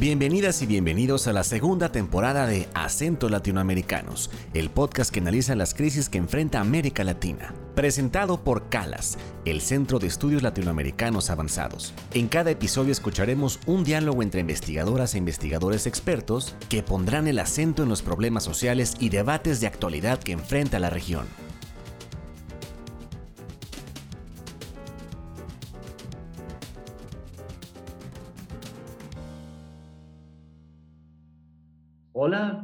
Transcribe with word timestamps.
Bienvenidas 0.00 0.62
y 0.62 0.66
bienvenidos 0.66 1.26
a 1.26 1.34
la 1.34 1.44
segunda 1.44 1.92
temporada 1.92 2.46
de 2.46 2.70
Acentos 2.72 3.30
Latinoamericanos, 3.30 4.30
el 4.54 4.70
podcast 4.70 5.12
que 5.12 5.20
analiza 5.20 5.54
las 5.54 5.74
crisis 5.74 6.08
que 6.08 6.16
enfrenta 6.16 6.58
América 6.58 7.04
Latina. 7.04 7.52
Presentado 7.74 8.42
por 8.42 8.70
CALAS, 8.70 9.18
el 9.44 9.60
Centro 9.60 9.98
de 9.98 10.06
Estudios 10.06 10.42
Latinoamericanos 10.42 11.28
Avanzados. 11.28 11.92
En 12.14 12.28
cada 12.28 12.50
episodio 12.50 12.92
escucharemos 12.92 13.60
un 13.66 13.84
diálogo 13.84 14.22
entre 14.22 14.40
investigadoras 14.40 15.14
e 15.14 15.18
investigadores 15.18 15.86
expertos 15.86 16.54
que 16.70 16.82
pondrán 16.82 17.28
el 17.28 17.38
acento 17.38 17.82
en 17.82 17.90
los 17.90 18.00
problemas 18.00 18.42
sociales 18.42 18.94
y 19.00 19.10
debates 19.10 19.60
de 19.60 19.66
actualidad 19.66 20.18
que 20.18 20.32
enfrenta 20.32 20.78
la 20.78 20.88
región. 20.88 21.26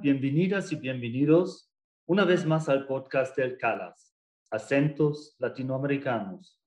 Bienvenidas 0.06 0.70
y 0.70 0.76
bienvenidos 0.76 1.68
una 2.06 2.24
vez 2.24 2.46
más 2.46 2.68
al 2.68 2.86
podcast 2.86 3.36
del 3.36 3.58
CALAS, 3.58 4.14
Acentos 4.52 5.34
Latinoamericanos. 5.40 6.62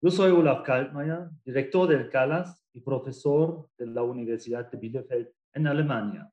Yo 0.00 0.12
soy 0.12 0.30
Olaf 0.30 0.64
Kaltmeier, 0.64 1.28
director 1.44 1.88
del 1.88 2.08
CALAS 2.08 2.64
y 2.72 2.78
profesor 2.78 3.68
de 3.76 3.88
la 3.88 4.04
Universidad 4.04 4.70
de 4.70 4.78
Bielefeld 4.78 5.28
en 5.54 5.66
Alemania. 5.66 6.32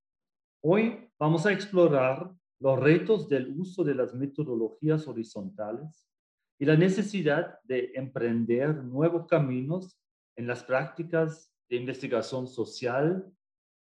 Hoy 0.62 1.10
vamos 1.18 1.48
a 1.48 1.52
explorar 1.52 2.32
los 2.60 2.80
retos 2.80 3.28
del 3.28 3.60
uso 3.60 3.84
de 3.84 3.96
las 3.96 4.14
metodologías 4.14 5.08
horizontales 5.08 6.08
y 6.60 6.66
la 6.66 6.76
necesidad 6.76 7.60
de 7.64 7.92
emprender 7.96 8.76
nuevos 8.84 9.26
caminos 9.26 10.00
en 10.36 10.46
las 10.46 10.64
prácticas 10.64 11.52
de 11.68 11.78
investigación 11.78 12.46
social 12.46 13.26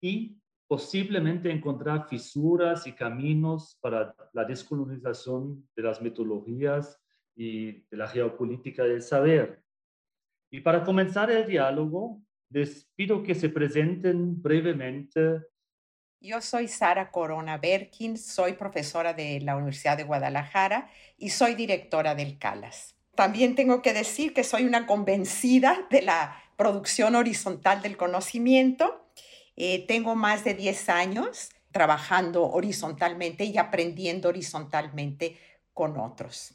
y 0.03 0.37
posiblemente 0.67 1.51
encontrar 1.51 2.09
fisuras 2.09 2.87
y 2.87 2.93
caminos 2.93 3.79
para 3.81 4.15
la 4.33 4.45
descolonización 4.45 5.69
de 5.77 5.83
las 5.83 6.01
metodologías 6.01 7.01
y 7.37 7.83
de 7.89 7.97
la 7.97 8.09
geopolítica 8.09 8.85
del 8.85 9.03
saber. 9.03 9.63
Y 10.51 10.61
para 10.61 10.85
comenzar 10.85 11.31
el 11.31 11.47
diálogo, 11.47 12.23
les 12.51 12.89
pido 12.95 13.23
que 13.23 13.35
se 13.35 13.49
presenten 13.49 14.41
brevemente. 14.41 15.43
Yo 16.21 16.41
soy 16.41 16.69
Sara 16.69 17.11
Corona 17.11 17.59
Berkin, 17.59 18.17
soy 18.17 18.55
profesora 18.55 19.13
de 19.13 19.41
la 19.41 19.57
Universidad 19.57 19.97
de 19.97 20.05
Guadalajara 20.05 20.89
y 21.19 21.31
soy 21.31 21.55
directora 21.55 22.15
del 22.15 22.39
CALAS. 22.39 22.97
También 23.15 23.55
tengo 23.55 23.83
que 23.83 23.93
decir 23.93 24.33
que 24.33 24.45
soy 24.45 24.65
una 24.65 24.87
convencida 24.87 25.87
de 25.91 26.03
la 26.03 26.37
producción 26.57 27.15
horizontal 27.15 27.83
del 27.83 27.97
conocimiento 27.97 29.04
eh, 29.57 29.87
tengo 29.87 30.15
más 30.15 30.45
de 30.45 30.55
10 30.55 30.89
años 30.89 31.51
trabajando 31.73 32.45
horizontalmente 32.45 33.45
y 33.45 33.59
aprendiendo 33.59 34.29
horizontalmente 34.29 35.37
con 35.73 35.99
otros. 35.99 36.55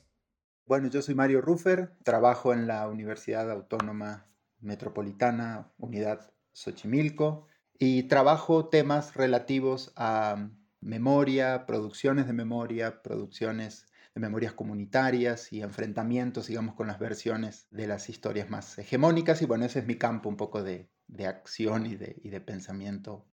Bueno, 0.65 0.87
yo 0.87 1.01
soy 1.01 1.15
Mario 1.15 1.41
Ruffer, 1.41 1.93
trabajo 2.03 2.53
en 2.53 2.67
la 2.67 2.87
Universidad 2.87 3.49
Autónoma 3.51 4.27
Metropolitana, 4.59 5.71
Unidad 5.77 6.31
Xochimilco, 6.53 7.47
y 7.77 8.03
trabajo 8.03 8.69
temas 8.69 9.15
relativos 9.15 9.93
a 9.95 10.49
memoria, 10.81 11.65
producciones 11.65 12.27
de 12.27 12.33
memoria, 12.33 13.01
producciones 13.01 13.87
de 14.13 14.21
memorias 14.21 14.53
comunitarias 14.53 15.51
y 15.51 15.61
enfrentamientos, 15.61 16.47
digamos, 16.47 16.75
con 16.75 16.87
las 16.87 16.99
versiones 16.99 17.67
de 17.71 17.87
las 17.87 18.09
historias 18.09 18.49
más 18.49 18.77
hegemónicas. 18.77 19.41
Y 19.41 19.45
bueno, 19.45 19.65
ese 19.65 19.79
es 19.79 19.85
mi 19.85 19.95
campo 19.95 20.29
un 20.29 20.37
poco 20.37 20.61
de, 20.63 20.89
de 21.09 21.27
acción 21.27 21.85
y 21.85 21.95
de, 21.95 22.15
y 22.23 22.29
de 22.29 22.41
pensamiento? 22.41 23.25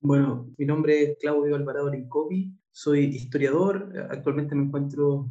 Bueno, 0.00 0.52
mi 0.58 0.66
nombre 0.66 1.02
es 1.02 1.18
Claudio 1.18 1.56
Alvarado 1.56 1.90
Rincopi, 1.90 2.52
soy 2.70 3.04
historiador, 3.04 3.92
actualmente 4.10 4.54
me 4.54 4.64
encuentro 4.64 5.30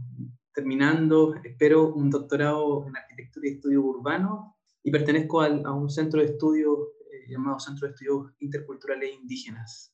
terminando, 0.53 1.35
espero 1.43 1.93
un 1.93 2.09
doctorado 2.09 2.87
en 2.87 2.97
arquitectura 2.97 3.47
y 3.47 3.51
estudios 3.51 3.83
urbanos 3.83 4.55
y 4.83 4.91
pertenezco 4.91 5.41
a 5.41 5.73
un 5.73 5.89
centro 5.89 6.21
de 6.21 6.27
estudios 6.27 6.79
eh, 7.11 7.29
llamado 7.29 7.59
Centro 7.59 7.87
de 7.87 7.93
Estudios 7.93 8.33
Interculturales 8.39 9.13
Indígenas. 9.13 9.93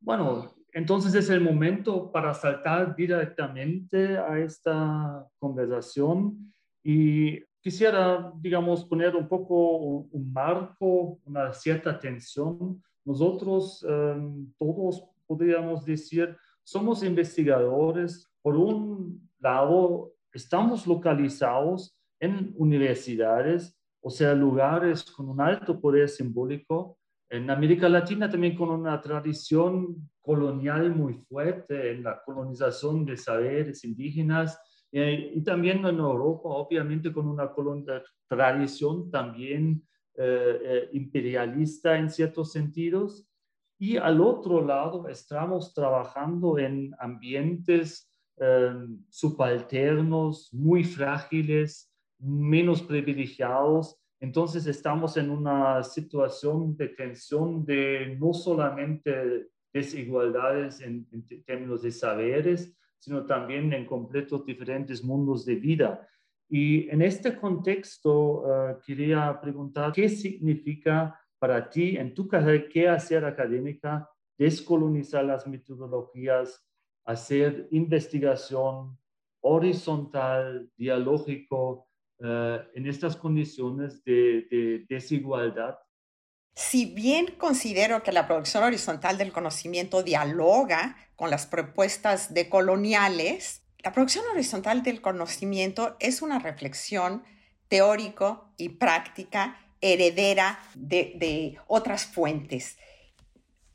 Bueno, 0.00 0.54
entonces 0.72 1.14
es 1.14 1.28
el 1.30 1.40
momento 1.40 2.10
para 2.10 2.34
saltar 2.34 2.94
directamente 2.94 4.16
a 4.16 4.38
esta 4.38 5.26
conversación 5.38 6.52
y 6.82 7.40
quisiera, 7.60 8.32
digamos, 8.36 8.84
poner 8.84 9.16
un 9.16 9.28
poco 9.28 9.76
un, 10.10 10.32
marco, 10.32 11.20
una 11.24 11.52
cierta 11.52 11.98
tensión. 11.98 12.82
Nosotros 13.04 13.84
em, 13.88 14.52
todos 14.58 15.04
podríamos 15.26 15.84
decir, 15.84 16.36
somos 16.62 17.02
investigadores. 17.02 18.26
Por 18.42 18.56
un 18.56 19.28
lado, 19.38 20.12
estamos 20.32 20.86
localizados 20.86 21.96
en 22.20 22.52
universidades, 22.56 23.76
o 24.00 24.10
sea, 24.10 24.34
lugares 24.34 25.04
con 25.04 25.28
un 25.28 25.40
alto 25.40 25.80
poder 25.80 26.08
simbólico. 26.08 26.98
En 27.30 27.50
América 27.50 27.88
Latina 27.88 28.30
también 28.30 28.56
con 28.56 28.70
una 28.70 29.00
tradición 29.00 30.08
colonial 30.20 30.94
muy 30.94 31.14
fuerte 31.14 31.92
en 31.92 32.02
la 32.02 32.22
colonización 32.24 33.04
de 33.04 33.16
saberes 33.16 33.84
indígenas 33.84 34.58
eh, 34.92 35.32
y 35.34 35.42
también 35.42 35.78
en 35.84 35.98
Europa, 35.98 36.48
obviamente, 36.48 37.12
con 37.12 37.28
una 37.28 37.52
tradición 38.26 39.10
también 39.10 39.82
eh, 40.14 40.60
eh, 40.62 40.88
imperialista 40.92 41.98
en 41.98 42.10
ciertos 42.10 42.52
sentidos. 42.52 43.28
Y 43.78 43.96
al 43.96 44.20
otro 44.20 44.64
lado, 44.64 45.08
estamos 45.08 45.74
trabajando 45.74 46.58
en 46.58 46.94
ambientes 46.98 48.04
subalternos, 49.08 50.48
muy 50.52 50.84
frágiles, 50.84 51.92
menos 52.20 52.82
privilegiados. 52.82 54.00
Entonces 54.20 54.68
estamos 54.68 55.16
en 55.16 55.30
una 55.30 55.82
situación 55.82 56.76
de 56.76 56.90
tensión 56.90 57.64
de 57.64 58.16
no 58.20 58.32
solamente 58.32 59.48
desigualdades 59.72 60.80
en 60.80 61.04
términos 61.44 61.82
de 61.82 61.90
saberes, 61.90 62.78
sino 62.98 63.24
también 63.26 63.72
en 63.72 63.86
completos 63.86 64.44
diferentes 64.44 65.02
mundos 65.02 65.44
de 65.44 65.56
vida. 65.56 66.08
Y 66.48 66.88
en 66.90 67.02
este 67.02 67.36
contexto 67.36 68.44
eh, 68.70 68.76
quería 68.84 69.38
preguntar, 69.40 69.92
¿qué 69.92 70.08
significa 70.08 71.18
para 71.38 71.68
ti 71.68 71.96
en 71.96 72.14
tu 72.14 72.26
carrera, 72.26 72.68
qué 72.68 72.88
hacer 72.88 73.24
académica, 73.24 74.08
descolonizar 74.36 75.24
las 75.24 75.46
metodologías, 75.46 76.64
hacer 77.04 77.68
investigación 77.70 78.98
horizontal, 79.40 80.70
dialógico, 80.76 81.86
eh, 82.20 82.60
en 82.74 82.86
estas 82.86 83.16
condiciones 83.16 84.02
de 84.04 84.84
desigualdad 84.88 85.78
si 86.58 86.86
bien 86.86 87.36
considero 87.38 88.02
que 88.02 88.10
la 88.10 88.26
producción 88.26 88.64
horizontal 88.64 89.16
del 89.16 89.30
conocimiento 89.30 90.02
dialoga 90.02 90.96
con 91.14 91.30
las 91.30 91.46
propuestas 91.46 92.34
decoloniales, 92.34 93.62
la 93.84 93.92
producción 93.92 94.24
horizontal 94.32 94.82
del 94.82 95.00
conocimiento 95.00 95.96
es 96.00 96.20
una 96.20 96.40
reflexión 96.40 97.22
teórico 97.68 98.52
y 98.56 98.70
práctica 98.70 99.56
heredera 99.80 100.58
de, 100.74 101.12
de 101.14 101.58
otras 101.68 102.06
fuentes. 102.06 102.76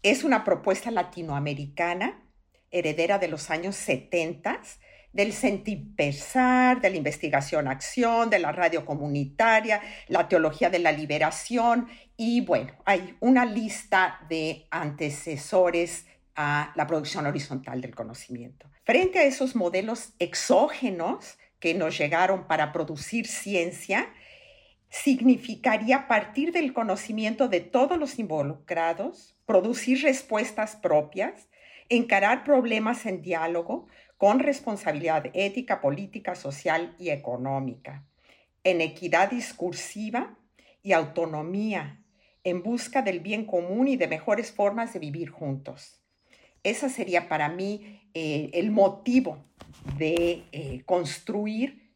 Es 0.02 0.26
una 0.26 0.44
propuesta 0.44 0.92
latinoamericana 0.92 2.22
heredera 2.70 3.18
de 3.18 3.30
los 3.30 3.50
años 3.50 3.78
70 3.78 4.60
del 5.14 5.32
sentipensar, 5.32 6.82
de 6.82 6.90
la 6.90 6.98
investigación-acción, 6.98 8.30
de 8.30 8.40
la 8.40 8.52
radio 8.52 8.86
comunitaria, 8.86 9.82
la 10.08 10.28
teología 10.28 10.70
de 10.70 10.80
la 10.80 10.92
liberación 10.92 11.88
y 12.18 12.42
bueno, 12.42 12.74
hay 12.86 13.16
una 13.20 13.46
lista 13.46 14.20
de 14.28 14.68
antecesores 14.72 16.06
a 16.36 16.74
la 16.76 16.88
producción 16.88 17.28
horizontal 17.28 17.80
del 17.80 17.96
conocimiento. 17.96 18.70
Frente 18.84 19.20
a 19.20 19.24
esos 19.24 19.56
modelos 19.56 20.14
exógenos 20.20 21.38
que 21.60 21.74
nos 21.74 21.98
llegaron 21.98 22.48
para 22.48 22.74
producir 22.74 23.28
ciencia, 23.28 24.10
significaría 24.90 26.08
partir 26.08 26.52
del 26.52 26.74
conocimiento 26.74 27.48
de 27.48 27.62
todos 27.62 27.98
los 27.98 28.20
involucrados, 28.20 29.36
producir 29.46 30.04
respuestas 30.04 30.76
propias, 30.76 31.50
encarar 31.90 32.44
problemas 32.44 33.06
en 33.06 33.22
diálogo, 33.22 33.88
con 34.24 34.40
responsabilidad 34.40 35.26
ética, 35.34 35.82
política, 35.82 36.34
social 36.34 36.96
y 36.98 37.10
económica, 37.10 38.06
en 38.64 38.80
equidad 38.80 39.30
discursiva 39.30 40.38
y 40.82 40.94
autonomía, 40.94 42.02
en 42.46 42.64
busca 42.64 43.02
del 43.02 43.20
bien 43.20 43.44
común 43.44 43.90
y 43.90 43.98
de 43.98 44.08
mejores 44.08 44.54
formas 44.54 44.94
de 44.94 45.00
vivir 45.00 45.30
juntos. 45.30 46.00
Ese 46.64 46.90
sería 46.90 47.28
para 47.28 47.50
mí 47.50 48.00
eh, 48.14 48.50
el 48.54 48.72
motivo 48.72 49.44
de 49.98 50.46
eh, 50.54 50.84
construir 50.86 51.92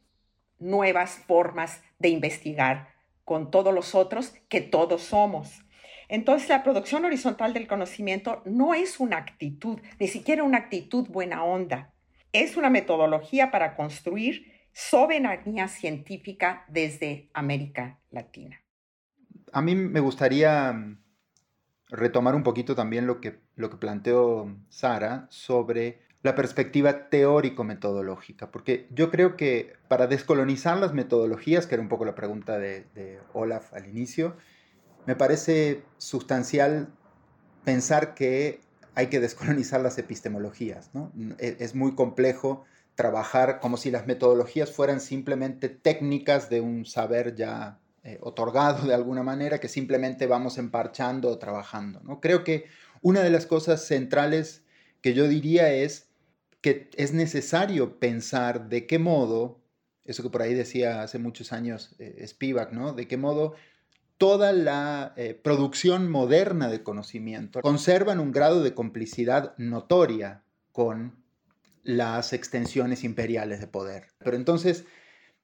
nuevas 0.59 1.19
formas 1.27 1.81
de 1.97 2.09
investigar 2.09 2.89
con 3.23 3.51
todos 3.51 3.73
los 3.73 3.95
otros 3.95 4.33
que 4.49 4.59
todos 4.59 5.01
somos. 5.01 5.63
Entonces, 6.09 6.49
la 6.49 6.61
producción 6.61 7.05
horizontal 7.05 7.53
del 7.53 7.67
conocimiento 7.67 8.41
no 8.43 8.73
es 8.73 8.99
una 8.99 9.15
actitud, 9.15 9.79
ni 9.97 10.09
siquiera 10.09 10.43
una 10.43 10.57
actitud 10.57 11.07
buena 11.07 11.45
onda. 11.45 11.93
Es 12.33 12.57
una 12.57 12.69
metodología 12.69 13.51
para 13.51 13.75
construir 13.75 14.51
soberanía 14.73 15.67
científica 15.67 16.65
desde 16.67 17.29
América 17.33 17.99
Latina. 18.11 18.61
A 19.51 19.61
mí 19.61 19.75
me 19.75 19.99
gustaría 19.99 20.71
mm, 20.71 20.99
retomar 21.89 22.35
un 22.35 22.43
poquito 22.43 22.75
también 22.75 23.07
lo 23.07 23.19
que, 23.19 23.39
lo 23.55 23.69
que 23.69 23.77
planteó 23.77 24.55
Sara 24.69 25.27
sobre 25.29 26.05
la 26.21 26.35
perspectiva 26.35 27.09
teórico-metodológica, 27.09 28.51
porque 28.51 28.87
yo 28.91 29.09
creo 29.09 29.35
que 29.35 29.73
para 29.87 30.07
descolonizar 30.07 30.77
las 30.77 30.93
metodologías, 30.93 31.65
que 31.65 31.75
era 31.75 31.81
un 31.81 31.89
poco 31.89 32.05
la 32.05 32.15
pregunta 32.15 32.59
de, 32.59 32.85
de 32.93 33.19
Olaf 33.33 33.73
al 33.73 33.87
inicio, 33.87 34.35
me 35.05 35.15
parece 35.15 35.83
sustancial 35.97 36.89
pensar 37.63 38.13
que 38.13 38.59
hay 38.97 39.07
que 39.07 39.19
descolonizar 39.19 39.79
las 39.79 39.99
epistemologías. 39.99 40.89
¿no? 40.93 41.13
E, 41.37 41.57
es 41.59 41.75
muy 41.75 41.93
complejo 41.93 42.65
trabajar 42.95 43.59
como 43.59 43.77
si 43.77 43.91
las 43.91 44.07
metodologías 44.07 44.71
fueran 44.71 44.99
simplemente 44.99 45.69
técnicas 45.69 46.49
de 46.49 46.61
un 46.61 46.83
saber 46.83 47.35
ya 47.35 47.79
eh, 48.03 48.17
otorgado 48.21 48.87
de 48.87 48.95
alguna 48.95 49.21
manera 49.21 49.59
que 49.59 49.67
simplemente 49.67 50.25
vamos 50.25 50.57
emparchando 50.57 51.29
o 51.29 51.37
trabajando. 51.37 52.01
¿no? 52.01 52.19
Creo 52.19 52.43
que 52.43 52.65
una 53.03 53.21
de 53.21 53.29
las 53.29 53.45
cosas 53.45 53.85
centrales 53.85 54.63
que 55.01 55.13
yo 55.13 55.27
diría 55.27 55.71
es 55.71 56.07
que 56.61 56.89
es 56.97 57.13
necesario 57.13 57.99
pensar 57.99 58.67
de 58.67 58.87
qué 58.87 58.97
modo, 58.97 59.59
eso 60.05 60.23
que 60.23 60.31
por 60.31 60.41
ahí 60.41 60.55
decía 60.55 61.03
hace 61.03 61.19
muchos 61.19 61.53
años 61.53 61.95
eh, 61.99 62.25
Spivak, 62.27 62.71
¿no? 62.71 62.93
de 62.93 63.07
qué 63.07 63.17
modo 63.17 63.53
toda 64.17 64.51
la 64.51 65.13
eh, 65.15 65.33
producción 65.33 66.09
moderna 66.09 66.69
de 66.69 66.83
conocimiento 66.83 67.61
conservan 67.61 68.19
un 68.19 68.31
grado 68.31 68.63
de 68.63 68.73
complicidad 68.73 69.55
notoria 69.57 70.43
con 70.71 71.15
las 71.83 72.33
extensiones 72.33 73.03
imperiales 73.03 73.59
de 73.59 73.67
poder. 73.67 74.07
Pero 74.19 74.35
entonces, 74.35 74.85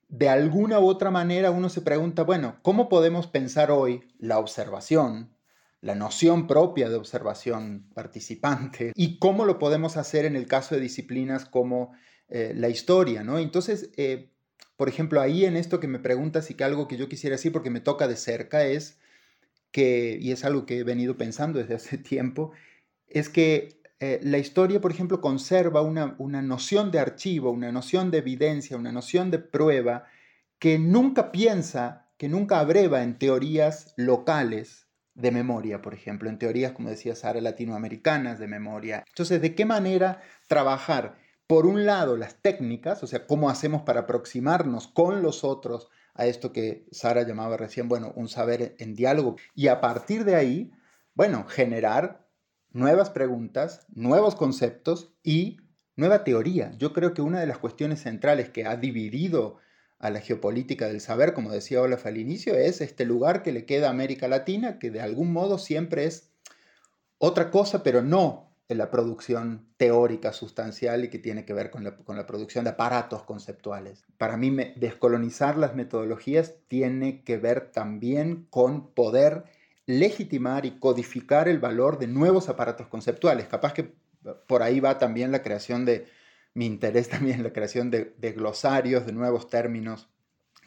de 0.09 0.29
alguna 0.29 0.79
u 0.79 0.87
otra 0.87 1.09
manera 1.09 1.51
uno 1.51 1.69
se 1.69 1.81
pregunta, 1.81 2.23
bueno, 2.23 2.57
¿cómo 2.61 2.89
podemos 2.89 3.27
pensar 3.27 3.71
hoy 3.71 4.03
la 4.19 4.39
observación, 4.39 5.33
la 5.81 5.95
noción 5.95 6.47
propia 6.47 6.89
de 6.89 6.95
observación 6.95 7.87
participante 7.93 8.91
y 8.95 9.19
cómo 9.19 9.45
lo 9.45 9.59
podemos 9.59 9.97
hacer 9.97 10.25
en 10.25 10.35
el 10.35 10.47
caso 10.47 10.75
de 10.75 10.81
disciplinas 10.81 11.45
como 11.45 11.93
eh, 12.29 12.53
la 12.55 12.69
historia, 12.69 13.23
¿no? 13.23 13.37
Entonces, 13.37 13.91
eh, 13.95 14.32
por 14.75 14.89
ejemplo, 14.89 15.21
ahí 15.21 15.45
en 15.45 15.57
esto 15.57 15.79
que 15.79 15.87
me 15.87 15.99
preguntas 15.99 16.49
y 16.49 16.55
que 16.55 16.63
algo 16.63 16.87
que 16.87 16.97
yo 16.97 17.09
quisiera 17.09 17.35
decir 17.35 17.51
porque 17.51 17.69
me 17.69 17.79
toca 17.79 18.07
de 18.07 18.15
cerca 18.15 18.65
es 18.65 18.99
que, 19.71 20.17
y 20.21 20.31
es 20.31 20.45
algo 20.45 20.65
que 20.65 20.79
he 20.79 20.83
venido 20.83 21.17
pensando 21.17 21.59
desde 21.59 21.75
hace 21.75 21.97
tiempo, 21.99 22.51
es 23.07 23.29
que 23.29 23.81
eh, 23.99 24.19
la 24.23 24.37
historia, 24.37 24.81
por 24.81 24.91
ejemplo, 24.91 25.21
conserva 25.21 25.81
una, 25.81 26.41
noción 26.41 26.91
de 26.91 26.99
archivo, 26.99 27.51
una 27.51 27.71
noción 27.71 28.11
de 28.11 28.17
evidencia, 28.17 28.75
una 28.75 28.91
noción 28.91 29.31
de 29.31 29.39
prueba 29.39 30.05
que 30.59 30.77
nunca 30.77 31.31
piensa, 31.31 32.09
que 32.17 32.27
nunca 32.27 32.59
abreva 32.59 33.03
en 33.03 33.17
teorías 33.17 33.93
locales 33.95 34.87
de 35.13 35.31
memoria, 35.31 35.81
por 35.81 35.93
ejemplo, 35.93 36.29
en 36.29 36.37
teorías, 36.37 36.73
como 36.73 36.89
decía 36.89 37.15
Sara, 37.15 37.39
latinoamericanas 37.39 38.39
de 38.39 38.47
memoria. 38.47 39.03
Entonces, 39.07 39.41
¿de 39.41 39.55
qué 39.55 39.63
manera 39.63 40.21
trabajar, 40.47 41.17
por 41.53 41.67
un 41.67 41.85
lado, 41.85 42.17
las 42.17 42.41
técnicas, 42.41 43.03
o 43.03 43.05
sea, 43.05 43.27
cómo 43.27 43.47
hacemos 43.47 43.83
para 43.83 43.99
aproximarnos 43.99 44.87
con 44.87 45.21
los 45.21 45.43
otros 45.43 45.87
a 46.15 46.25
esto 46.25 46.51
que 46.51 46.87
Sara 46.91 47.27
llamaba 47.27 47.57
recién, 47.57 47.87
bueno, 47.87 48.11
un 48.15 48.27
saber 48.27 48.75
en 48.79 48.95
diálogo, 48.95 49.35
y 49.53 49.67
a 49.67 49.79
partir 49.79 50.25
de 50.25 50.33
ahí, 50.33 50.71
bueno, 51.13 51.45
generar 51.47 52.27
nuevas 52.71 53.11
preguntas, 53.11 53.85
nuevos 53.93 54.33
conceptos 54.33 55.13
y 55.21 55.57
nueva 55.95 56.23
teoría. 56.23 56.71
Yo 56.79 56.91
creo 56.91 57.13
que 57.13 57.21
una 57.21 57.39
de 57.39 57.45
las 57.45 57.59
cuestiones 57.59 58.01
centrales 58.01 58.49
que 58.49 58.65
ha 58.65 58.75
dividido 58.75 59.57
a 59.99 60.09
la 60.09 60.21
geopolítica 60.21 60.87
del 60.87 61.01
saber, 61.01 61.35
como 61.35 61.51
decía 61.51 61.83
Olaf 61.83 62.07
al 62.07 62.17
inicio, 62.17 62.55
es 62.55 62.81
este 62.81 63.05
lugar 63.05 63.43
que 63.43 63.51
le 63.51 63.67
queda 63.67 63.89
a 63.89 63.91
América 63.91 64.27
Latina, 64.27 64.79
que 64.79 64.89
de 64.89 65.01
algún 65.01 65.31
modo 65.31 65.59
siempre 65.59 66.05
es 66.05 66.31
otra 67.19 67.51
cosa, 67.51 67.83
pero 67.83 68.01
no 68.01 68.52
la 68.75 68.91
producción 68.91 69.67
teórica 69.77 70.33
sustancial 70.33 71.03
y 71.03 71.09
que 71.09 71.19
tiene 71.19 71.45
que 71.45 71.53
ver 71.53 71.69
con 71.71 71.83
la, 71.83 71.95
con 71.97 72.15
la 72.15 72.25
producción 72.25 72.63
de 72.63 72.71
aparatos 72.71 73.23
conceptuales. 73.23 74.05
Para 74.17 74.37
mí, 74.37 74.55
descolonizar 74.75 75.57
las 75.57 75.75
metodologías 75.75 76.55
tiene 76.67 77.23
que 77.23 77.37
ver 77.37 77.71
también 77.71 78.47
con 78.49 78.93
poder 78.93 79.43
legitimar 79.85 80.65
y 80.65 80.79
codificar 80.79 81.47
el 81.47 81.59
valor 81.59 81.99
de 81.99 82.07
nuevos 82.07 82.49
aparatos 82.49 82.87
conceptuales. 82.87 83.47
Capaz 83.47 83.73
que 83.73 83.93
por 84.47 84.63
ahí 84.63 84.79
va 84.79 84.97
también 84.97 85.31
la 85.31 85.41
creación 85.41 85.85
de, 85.85 86.07
mi 86.53 86.65
interés 86.65 87.09
también, 87.09 87.43
la 87.43 87.53
creación 87.53 87.91
de, 87.91 88.33
glosarios, 88.35 89.05
de 89.05 89.13
nuevos 89.13 89.49
términos 89.49 90.09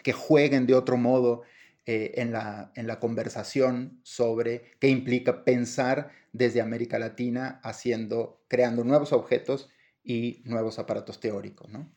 que 0.02 0.12
jueguen 0.12 0.66
de 0.66 0.74
otro 0.74 0.96
modo 0.96 1.42
eh, 1.84 2.12
en, 2.16 2.32
la, 2.32 2.72
en 2.74 2.86
la 2.86 3.00
conversación 3.00 4.00
sobre 4.02 4.72
qué 4.78 4.88
implica 4.88 5.44
pensar 5.44 6.10
desde 6.36 6.60
América 6.60 6.98
Latina 6.98 7.60
haciendo, 7.62 8.44
creando 8.48 8.84
nuevos 8.84 9.12
objetos 9.12 9.68
y 10.02 10.42
nuevos 10.44 10.78
aparatos 10.78 11.20
teóricos. 11.20 11.70
¿no? 11.70 11.92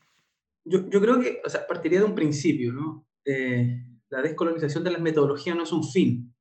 Yo, 0.65 0.89
yo 0.89 1.01
creo 1.01 1.19
que 1.19 1.41
o 1.45 1.49
sea, 1.49 1.67
partiría 1.67 1.99
de 1.99 2.05
un 2.05 2.15
principio, 2.15 2.73
¿no? 2.73 3.07
Eh, 3.25 3.85
la 4.09 4.21
descolonización 4.21 4.83
de 4.83 4.91
las 4.91 5.01
metodologías 5.01 5.55
no 5.55 5.63
es 5.63 5.71
un 5.71 5.83
fin, 5.83 6.33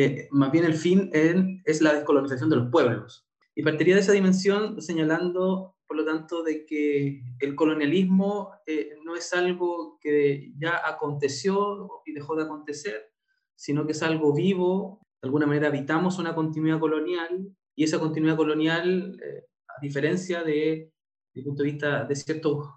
eh, 0.00 0.28
más 0.30 0.52
bien 0.52 0.64
el 0.64 0.74
fin 0.74 1.10
es 1.12 1.82
la 1.82 1.92
descolonización 1.92 2.48
de 2.48 2.56
los 2.56 2.70
pueblos. 2.70 3.28
Y 3.56 3.64
partiría 3.64 3.96
de 3.96 4.02
esa 4.02 4.12
dimensión 4.12 4.80
señalando, 4.80 5.74
por 5.88 5.96
lo 5.96 6.04
tanto, 6.04 6.44
de 6.44 6.64
que 6.64 7.20
el 7.40 7.56
colonialismo 7.56 8.52
eh, 8.64 8.90
no 9.04 9.16
es 9.16 9.34
algo 9.34 9.98
que 10.00 10.52
ya 10.56 10.80
aconteció 10.86 11.90
y 12.06 12.12
dejó 12.12 12.36
de 12.36 12.44
acontecer, 12.44 13.12
sino 13.56 13.86
que 13.86 13.92
es 13.92 14.02
algo 14.04 14.32
vivo. 14.32 15.04
De 15.20 15.26
alguna 15.26 15.46
manera 15.46 15.68
habitamos 15.68 16.18
una 16.18 16.34
continuidad 16.34 16.78
colonial 16.78 17.48
y 17.74 17.84
esa 17.84 17.98
continuidad 17.98 18.36
colonial, 18.36 19.18
eh, 19.22 19.44
a 19.68 19.80
diferencia 19.80 20.42
de, 20.42 20.92
el 21.34 21.44
punto 21.44 21.62
de 21.62 21.70
vista 21.70 22.04
de 22.04 22.16
ciertos, 22.16 22.68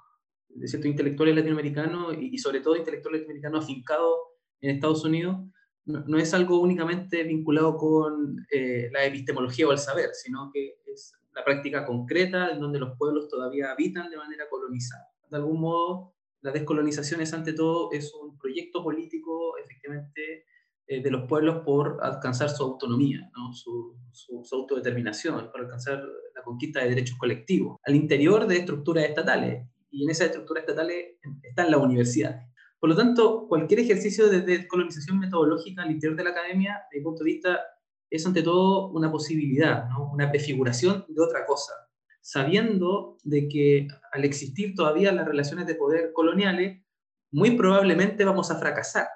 de 0.49 0.67
ciertos 0.67 0.89
intelectuales 0.89 1.35
latinoamericanos 1.35 2.15
y, 2.17 2.35
y 2.35 2.37
sobre 2.37 2.61
todo 2.61 2.75
intelectuales 2.75 3.21
latinoamericanos 3.21 3.63
afincados 3.63 4.15
en 4.61 4.71
Estados 4.71 5.03
Unidos, 5.05 5.37
no, 5.85 6.17
es 6.17 6.33
algo 6.33 6.59
únicamente 6.59 7.23
vinculado 7.23 7.75
con 7.75 8.45
eh, 8.51 8.89
la 8.91 9.03
epistemología 9.05 9.67
o 9.67 9.71
el 9.71 9.79
saber, 9.79 10.11
sino 10.13 10.51
que 10.53 10.77
es 10.85 11.13
la 11.33 11.43
práctica 11.43 11.85
concreta 11.85 12.51
en 12.51 12.59
donde 12.59 12.79
los 12.79 12.97
pueblos 12.97 13.27
todavía 13.27 13.71
habitan 13.71 14.09
de 14.09 14.17
manera 14.17 14.47
colonizada. 14.49 15.07
De 15.29 15.37
algún 15.37 15.59
modo, 15.61 16.13
la 16.41 16.51
descolonización 16.51 17.21
es 17.21 17.33
ante 17.33 17.53
todo 17.53 17.91
es 17.91 18.13
un 18.13 18.37
proyecto 18.37 18.83
político 18.83 19.57
efectivamente 19.57 20.45
eh, 20.91 21.01
de 21.01 21.09
los 21.09 21.25
pueblos 21.25 21.63
por 21.63 21.99
alcanzar 22.01 22.49
su 22.49 22.63
autonomía, 22.63 23.31
su, 23.53 23.95
su, 24.11 24.43
autodeterminación, 24.51 25.49
por 25.49 25.61
alcanzar 25.61 26.03
la 26.35 26.43
conquista 26.43 26.81
de 26.81 26.89
derechos 26.89 27.17
colectivos 27.17 27.77
al 27.85 27.95
interior 27.95 28.45
de 28.45 28.57
estructuras 28.57 29.05
estatales. 29.05 29.65
Y 29.89 30.03
en 30.03 30.09
esas 30.09 30.27
estructuras 30.27 30.63
estatales 30.63 31.15
están 31.43 31.71
las 31.71 31.79
universidades. 31.79 32.45
Por 32.77 32.89
lo 32.89 32.97
tanto, 32.97 33.47
cualquier 33.47 33.79
ejercicio 33.79 34.29
de 34.29 34.41
descolonización 34.41 35.17
metodológica 35.17 35.83
al 35.83 35.91
interior 35.91 36.17
de 36.17 36.25
la 36.25 36.31
academia, 36.31 36.81
desde 36.91 36.99
mi 36.99 37.03
punto 37.05 37.23
de 37.23 37.31
vista, 37.31 37.61
es 38.09 38.25
ante 38.25 38.43
todo 38.43 38.89
una 38.89 39.09
posibilidad, 39.09 39.87
una 40.11 40.29
prefiguración 40.29 41.05
de 41.07 41.21
otra 41.21 41.45
cosa, 41.45 41.71
sabiendo 42.19 43.15
de 43.23 43.47
que 43.47 43.87
al 44.11 44.25
existir 44.25 44.75
todavía 44.75 45.13
las 45.13 45.25
relaciones 45.25 45.67
de 45.67 45.75
poder 45.75 46.11
coloniales, 46.11 46.83
muy 47.31 47.51
probablemente 47.51 48.25
vamos 48.25 48.51
a 48.51 48.59
fracasar, 48.59 49.07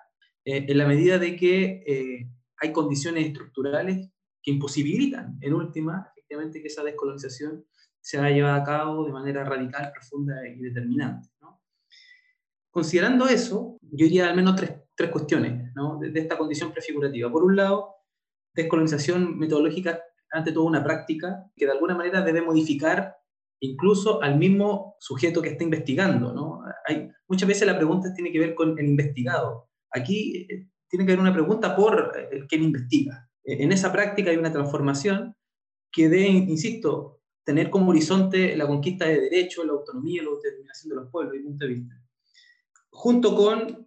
eh, 0.46 0.66
en 0.68 0.78
la 0.78 0.88
medida 0.88 1.18
de 1.18 1.36
que 1.36 1.84
eh, 1.86 2.30
hay 2.58 2.72
condiciones 2.72 3.26
estructurales 3.26 4.10
que 4.42 4.52
imposibilitan, 4.52 5.38
en 5.42 5.54
última, 5.54 6.12
efectivamente, 6.16 6.62
que 6.62 6.68
esa 6.68 6.84
descolonización 6.84 7.66
se 8.00 8.20
haya 8.20 8.36
llevado 8.36 8.62
a 8.62 8.64
cabo 8.64 9.06
de 9.06 9.12
manera 9.12 9.44
radical, 9.44 9.92
profunda 9.92 10.48
y 10.48 10.60
determinante. 10.62 11.30
Considerando 12.70 13.28
eso, 13.28 13.78
yo 13.82 14.06
diría 14.06 14.30
al 14.30 14.36
menos 14.36 14.58
tres, 14.58 14.72
tres 14.96 15.10
cuestiones 15.10 15.74
¿no? 15.76 15.98
de, 15.98 16.12
esta 16.20 16.38
condición 16.38 16.72
prefigurativa. 16.72 17.32
Por 17.32 17.44
un 17.44 17.56
lado, 17.56 17.96
descolonización 18.54 19.38
metodológica, 19.40 20.02
ante 20.30 20.52
todo 20.52 20.66
una 20.66 20.84
práctica 20.84 21.50
que 21.56 21.66
de 21.66 21.72
alguna 21.72 21.96
manera 21.96 22.22
debe 22.22 22.42
modificar 22.42 23.16
incluso 23.62 24.22
al 24.22 24.38
mismo 24.38 24.96
sujeto 25.00 25.42
que 25.42 25.50
está 25.50 25.64
investigando. 25.64 26.34
¿no? 26.34 26.64
Hay, 26.86 27.10
muchas 27.28 27.48
veces 27.48 27.66
la 27.66 27.78
pregunta 27.78 28.14
tiene 28.14 28.32
que 28.32 28.40
ver 28.40 28.54
con 28.54 28.78
el 28.78 28.86
investigado. 28.86 29.70
Aquí 29.96 30.48
eh, 30.50 30.68
tiene 30.88 31.06
que 31.06 31.14
haber 31.14 31.22
una 31.22 31.34
pregunta 31.34 31.76
por 31.76 32.14
el 32.32 32.48
quien 32.48 32.64
investiga. 32.64 33.30
E, 33.44 33.64
en 33.64 33.72
esa 33.72 33.92
práctica 33.92 34.30
hay 34.32 34.38
una 34.38 34.52
transformación 34.52 35.36
que 35.92 36.10
debe, 36.10 36.28
insisto, 36.28 37.22
tener 37.44 37.70
como 37.70 37.92
horizonte 37.92 38.56
la 38.56 38.68
conquista 38.68 39.06
de 39.06 39.22
derechos, 39.22 39.66
la 39.66 39.74
autonomía, 39.74 40.24
la 40.24 40.30
autodeterminación 40.30 40.90
de 40.90 40.96
los 40.96 41.10
pueblos, 41.12 41.36
y 41.38 41.44
punto 41.44 41.66
de 41.66 41.74
vista 41.74 41.96
junto 42.96 43.36
con 43.36 43.86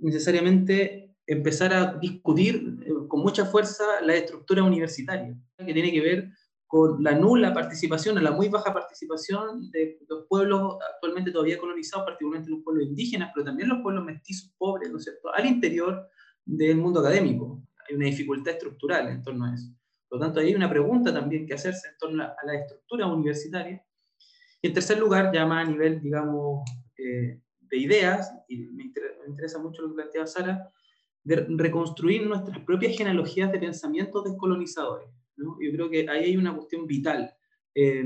necesariamente 0.00 1.14
empezar 1.26 1.72
a 1.72 1.94
discutir, 1.94 2.76
eh, 2.84 2.90
con 3.06 3.20
mucha 3.20 3.44
fuerza 3.44 3.84
la 4.02 4.14
estructura 4.14 4.62
universitaria, 4.62 5.36
que 5.56 5.72
tiene 5.72 5.92
que 5.92 6.00
ver 6.00 6.30
con 6.68 7.02
la 7.02 7.12
nula 7.12 7.54
participación, 7.54 8.22
la 8.22 8.30
muy 8.30 8.50
baja 8.50 8.74
participación 8.74 9.70
de 9.70 9.98
los 10.06 10.26
pueblos 10.28 10.76
actualmente 10.94 11.32
todavía 11.32 11.58
colonizados, 11.58 12.04
particularmente 12.04 12.50
los 12.50 12.62
pueblos 12.62 12.86
indígenas, 12.86 13.32
pero 13.34 13.46
también 13.46 13.70
los 13.70 13.80
pueblos 13.80 14.04
mestizos 14.04 14.52
pobres, 14.58 14.90
¿no 14.90 14.98
es 14.98 15.04
cierto?, 15.04 15.32
al 15.34 15.46
interior 15.46 16.06
del 16.44 16.76
mundo 16.76 17.00
académico. 17.00 17.62
Hay 17.88 17.96
una 17.96 18.04
dificultad 18.04 18.52
estructural 18.52 19.08
en 19.08 19.22
torno 19.22 19.46
a 19.46 19.54
eso. 19.54 19.72
Por 20.08 20.18
lo 20.18 20.26
tanto, 20.26 20.40
hay 20.40 20.54
una 20.54 20.68
pregunta 20.68 21.12
también 21.12 21.46
que 21.46 21.54
hacerse 21.54 21.88
en 21.88 21.96
torno 21.98 22.22
a 22.22 22.36
la 22.44 22.54
estructura 22.54 23.06
universitaria. 23.06 23.82
Y 24.60 24.68
en 24.68 24.74
tercer 24.74 24.98
lugar, 24.98 25.32
ya 25.32 25.46
más 25.46 25.66
a 25.66 25.70
nivel, 25.70 26.02
digamos, 26.02 26.68
eh, 26.98 27.40
de 27.60 27.76
ideas, 27.78 28.30
y 28.46 28.58
me 28.58 28.84
interesa, 29.26 29.58
mucho 29.58 29.80
lo 29.80 29.88
que 29.88 29.94
planteaba 29.94 30.26
Sara, 30.26 30.70
de 31.24 31.46
reconstruir 31.56 32.26
nuestras 32.26 32.58
propias 32.60 32.94
genealogías 32.94 33.50
de 33.52 33.58
pensamientos 33.58 34.24
descolonizadores. 34.24 35.08
Yo 35.38 35.72
creo 35.72 35.88
que 35.88 36.08
ahí 36.08 36.24
hay 36.24 36.36
una 36.36 36.54
cuestión 36.54 36.86
vital. 36.86 37.32
Eh, 37.74 38.04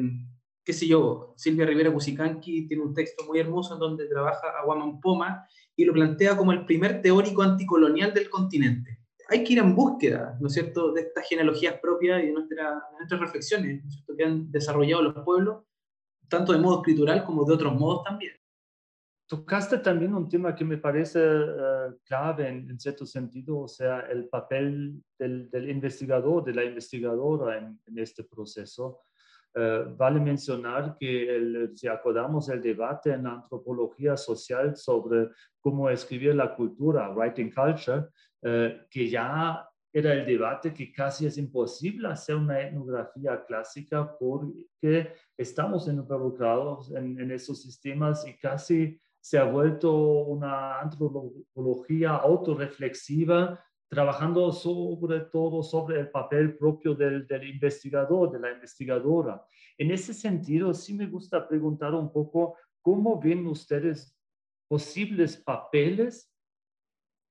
qué 0.64 0.72
sé 0.72 0.86
yo, 0.86 1.34
Silvia 1.36 1.66
Rivera 1.66 1.90
Busicanqui 1.90 2.66
tiene 2.66 2.82
un 2.82 2.94
texto 2.94 3.24
muy 3.26 3.38
hermoso 3.38 3.74
en 3.74 3.80
donde 3.80 4.06
trabaja 4.06 4.48
a 4.58 4.64
Guaman 4.64 5.00
Poma 5.00 5.46
y 5.74 5.84
lo 5.84 5.92
plantea 5.92 6.36
como 6.36 6.52
el 6.52 6.64
primer 6.64 7.02
teórico 7.02 7.42
anticolonial 7.42 8.12
del 8.12 8.30
continente. 8.30 8.98
Hay 9.28 9.44
que 9.44 9.54
ir 9.54 9.58
en 9.60 9.74
búsqueda, 9.74 10.36
¿no 10.40 10.48
es 10.48 10.54
cierto?, 10.54 10.92
de 10.92 11.02
estas 11.02 11.26
genealogías 11.26 11.78
propias 11.80 12.22
y 12.22 12.26
de, 12.26 12.32
nuestra, 12.32 12.82
nuestras 12.98 13.20
reflexiones, 13.20 13.82
¿no 13.82 13.88
es 13.88 13.94
cierto?, 13.94 14.16
que 14.16 14.24
han 14.24 14.50
desarrollado 14.50 15.02
los 15.02 15.24
pueblos, 15.24 15.64
tanto 16.28 16.52
de 16.52 16.58
modo 16.58 16.78
escritural 16.78 17.24
como 17.24 17.44
de 17.44 17.54
otros 17.54 17.74
modos 17.74 18.04
también. 18.04 18.32
Tocaste 19.32 19.78
también 19.78 20.14
un 20.14 20.28
tema 20.28 20.54
que 20.54 20.62
me 20.62 20.76
parece 20.76 21.18
uh, 21.18 21.98
clave 22.04 22.46
en, 22.50 22.68
en, 22.68 22.78
cierto 22.78 23.06
sentido, 23.06 23.60
o 23.60 23.66
sea, 23.66 24.00
el 24.00 24.28
papel 24.28 25.02
del, 25.18 25.50
del 25.50 25.70
investigador, 25.70 26.44
de 26.44 26.52
la 26.52 26.64
investigadora 26.64 27.56
en, 27.56 27.80
en 27.86 27.98
este 27.98 28.24
proceso. 28.24 29.00
Uh, 29.54 29.96
vale 29.96 30.20
mencionar 30.20 30.98
que 31.00 31.34
el, 31.34 31.70
si 31.74 31.88
acordamos 31.88 32.50
el 32.50 32.60
debate 32.60 33.14
en 33.14 33.22
la 33.22 33.32
antropología 33.32 34.18
social 34.18 34.76
sobre 34.76 35.30
cómo 35.60 35.88
escribir 35.88 36.34
la 36.34 36.54
cultura, 36.54 37.08
writing 37.08 37.50
culture, 37.54 38.08
uh, 38.42 38.86
que 38.90 39.08
ya 39.08 39.66
era 39.94 40.12
el 40.12 40.26
debate 40.26 40.74
que 40.74 40.92
casi 40.92 41.24
es 41.24 41.38
imposible 41.38 42.08
hacer 42.08 42.36
una 42.36 42.60
etnografía 42.60 43.42
clásica 43.46 44.14
porque 44.18 45.14
estamos 45.38 45.88
involucrados 45.88 46.94
en, 46.94 47.18
en 47.18 47.30
esos 47.30 47.62
sistemas 47.62 48.26
y 48.26 48.36
casi 48.36 49.00
se 49.23 49.38
ha 49.38 49.45
vuelto 49.45 49.93
una 50.25 50.81
antropología 50.81 52.17
autorreflexiva, 52.17 53.64
trabajando 53.88 54.50
sobre 54.50 55.21
todo 55.21 55.62
sobre 55.62 56.00
el 56.00 56.11
papel 56.11 56.57
propio 56.57 56.93
del, 56.97 57.25
del, 57.29 57.49
investigador, 57.49 58.33
de 58.33 58.41
la 58.41 58.50
investigadora. 58.50 59.45
En 59.79 59.93
ese 59.93 60.12
sentido, 60.12 60.75
sí 60.75 60.95
me 60.95 61.07
gusta 61.07 61.47
preguntar 61.47 61.95
un 61.95 62.12
poco 62.12 62.57
cómo 62.81 63.21
ven 63.21 63.47
ustedes 63.47 64.19
posibles 64.67 65.37
papeles, 65.37 66.29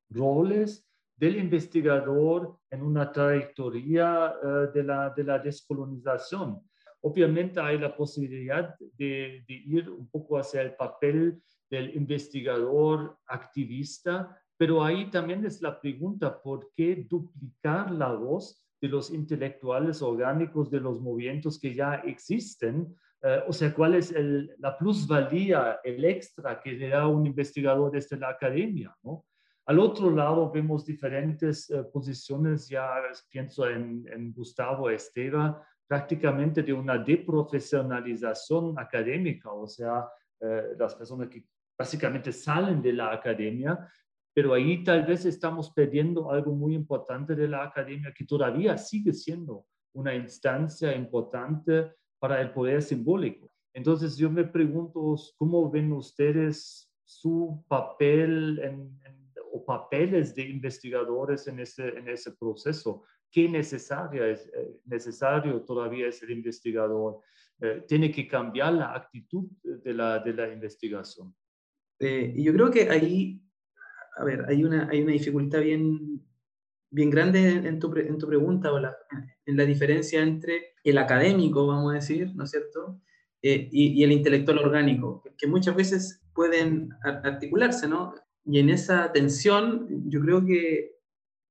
roles 0.09 0.87
del 1.17 1.39
investigador 1.39 2.57
en 2.69 2.83
una 2.83 3.11
trayectoria 3.11 4.33
uh, 4.41 4.71
de, 4.71 4.83
la, 4.83 5.09
de 5.09 5.23
la 5.25 5.39
descolonización. 5.39 6.61
Obviamente 7.01 7.59
hay 7.59 7.77
la 7.77 7.93
posibilidad 7.93 8.75
de 8.97 9.43
ir 9.47 9.89
un 9.89 10.07
poco 10.09 10.37
hacia 10.37 10.61
el 10.61 10.75
papel 10.75 11.41
del 11.71 11.95
investigador 11.95 13.17
activista, 13.25 14.37
pero 14.57 14.83
ahí 14.83 15.09
también 15.09 15.45
es 15.45 15.61
la 15.61 15.79
pregunta, 15.79 16.39
¿por 16.41 16.69
qué 16.75 17.07
duplicar 17.09 17.89
la 17.89 18.13
voz 18.13 18.63
de 18.79 18.89
los 18.89 19.09
intelectuales 19.09 20.01
orgánicos 20.01 20.69
de 20.69 20.81
los 20.81 20.99
movimientos 20.99 21.57
que 21.57 21.73
ya 21.73 21.95
existen? 21.95 22.93
Eh, 23.23 23.39
o 23.47 23.53
sea, 23.53 23.73
¿cuál 23.73 23.95
es 23.95 24.11
el, 24.11 24.53
la 24.59 24.77
plusvalía, 24.77 25.79
el 25.83 26.03
extra 26.03 26.59
que 26.59 26.73
le 26.73 26.89
da 26.89 27.07
un 27.07 27.25
investigador 27.25 27.91
desde 27.91 28.17
la 28.17 28.29
academia? 28.29 28.95
¿no? 29.03 29.25
Al 29.65 29.79
otro 29.79 30.11
lado 30.11 30.51
vemos 30.51 30.85
diferentes 30.85 31.69
eh, 31.69 31.83
posiciones, 31.85 32.67
ya 32.67 33.01
pienso 33.29 33.69
en, 33.69 34.05
en 34.11 34.33
Gustavo 34.33 34.89
Esteva, 34.89 35.65
prácticamente 35.87 36.63
de 36.63 36.73
una 36.73 36.97
deprofesionalización 36.97 38.77
académica, 38.77 39.51
o 39.51 39.67
sea, 39.67 40.07
eh, 40.39 40.73
las 40.77 40.95
personas 40.95 41.29
que 41.29 41.43
básicamente 41.81 42.31
salen 42.31 42.79
de 42.79 42.93
la 42.93 43.11
academia, 43.11 43.71
pero 44.35 44.53
ahí 44.53 44.83
tal 44.83 45.03
vez 45.03 45.25
estamos 45.25 45.71
perdiendo 45.71 46.29
algo 46.29 46.53
muy 46.53 46.75
importante 46.75 47.35
de 47.35 47.47
la 47.47 47.63
academia 47.63 48.13
que 48.15 48.23
todavía 48.23 48.77
sigue 48.77 49.13
siendo 49.13 49.65
una 49.93 50.13
instancia 50.13 50.95
importante 50.95 51.91
para 52.19 52.39
el 52.39 52.51
poder 52.51 52.83
simbólico. 52.83 53.51
Entonces 53.73 54.15
yo 54.15 54.29
me 54.29 54.43
pregunto, 54.43 55.15
¿cómo 55.39 55.71
ven 55.71 55.91
ustedes 55.91 56.87
su 57.03 57.65
papel 57.67 58.59
en, 58.59 58.75
en, 59.07 59.15
o 59.51 59.65
papeles 59.65 60.35
de 60.35 60.43
investigadores 60.57 61.47
en 61.47 61.59
ese, 61.59 61.89
en 61.99 62.07
ese 62.07 62.31
proceso? 62.33 63.03
¿Qué 63.31 63.49
necesaria 63.49 64.27
es, 64.27 64.45
eh, 64.53 64.79
necesario 64.85 65.61
todavía 65.63 66.07
es 66.07 66.21
el 66.21 66.29
investigador? 66.29 67.21
Eh, 67.59 67.83
¿Tiene 67.87 68.11
que 68.11 68.27
cambiar 68.27 68.73
la 68.73 68.93
actitud 68.93 69.45
de 69.63 69.93
la, 69.93 70.19
de 70.19 70.33
la 70.33 70.47
investigación? 70.53 71.33
Eh, 72.01 72.33
y 72.35 72.43
yo 72.43 72.51
creo 72.53 72.71
que 72.71 72.89
ahí, 72.89 73.39
a 74.17 74.23
ver, 74.23 74.45
hay 74.47 74.63
una, 74.63 74.89
hay 74.89 75.03
una 75.03 75.11
dificultad 75.11 75.61
bien, 75.61 76.25
bien 76.89 77.11
grande 77.11 77.47
en 77.47 77.77
tu, 77.77 77.95
en 77.95 78.17
tu 78.17 78.27
pregunta, 78.27 78.73
o 78.73 78.79
la, 78.79 78.97
en 79.45 79.55
la 79.55 79.65
diferencia 79.65 80.21
entre 80.21 80.73
el 80.83 80.97
académico, 80.97 81.67
vamos 81.67 81.91
a 81.91 81.95
decir, 81.95 82.35
¿no 82.35 82.43
es 82.43 82.51
cierto?, 82.51 82.99
eh, 83.43 83.69
y, 83.71 83.99
y, 83.99 84.03
el 84.03 84.11
intelectual 84.11 84.59
orgánico, 84.59 85.23
que 85.37 85.47
muchas 85.47 85.75
veces 85.75 86.21
pueden 86.33 86.89
articularse, 87.03 87.87
¿no? 87.87 88.13
Y 88.45 88.59
en 88.59 88.69
esa 88.69 89.11
tensión, 89.11 89.87
yo 90.09 90.21
creo 90.21 90.45
que 90.45 90.91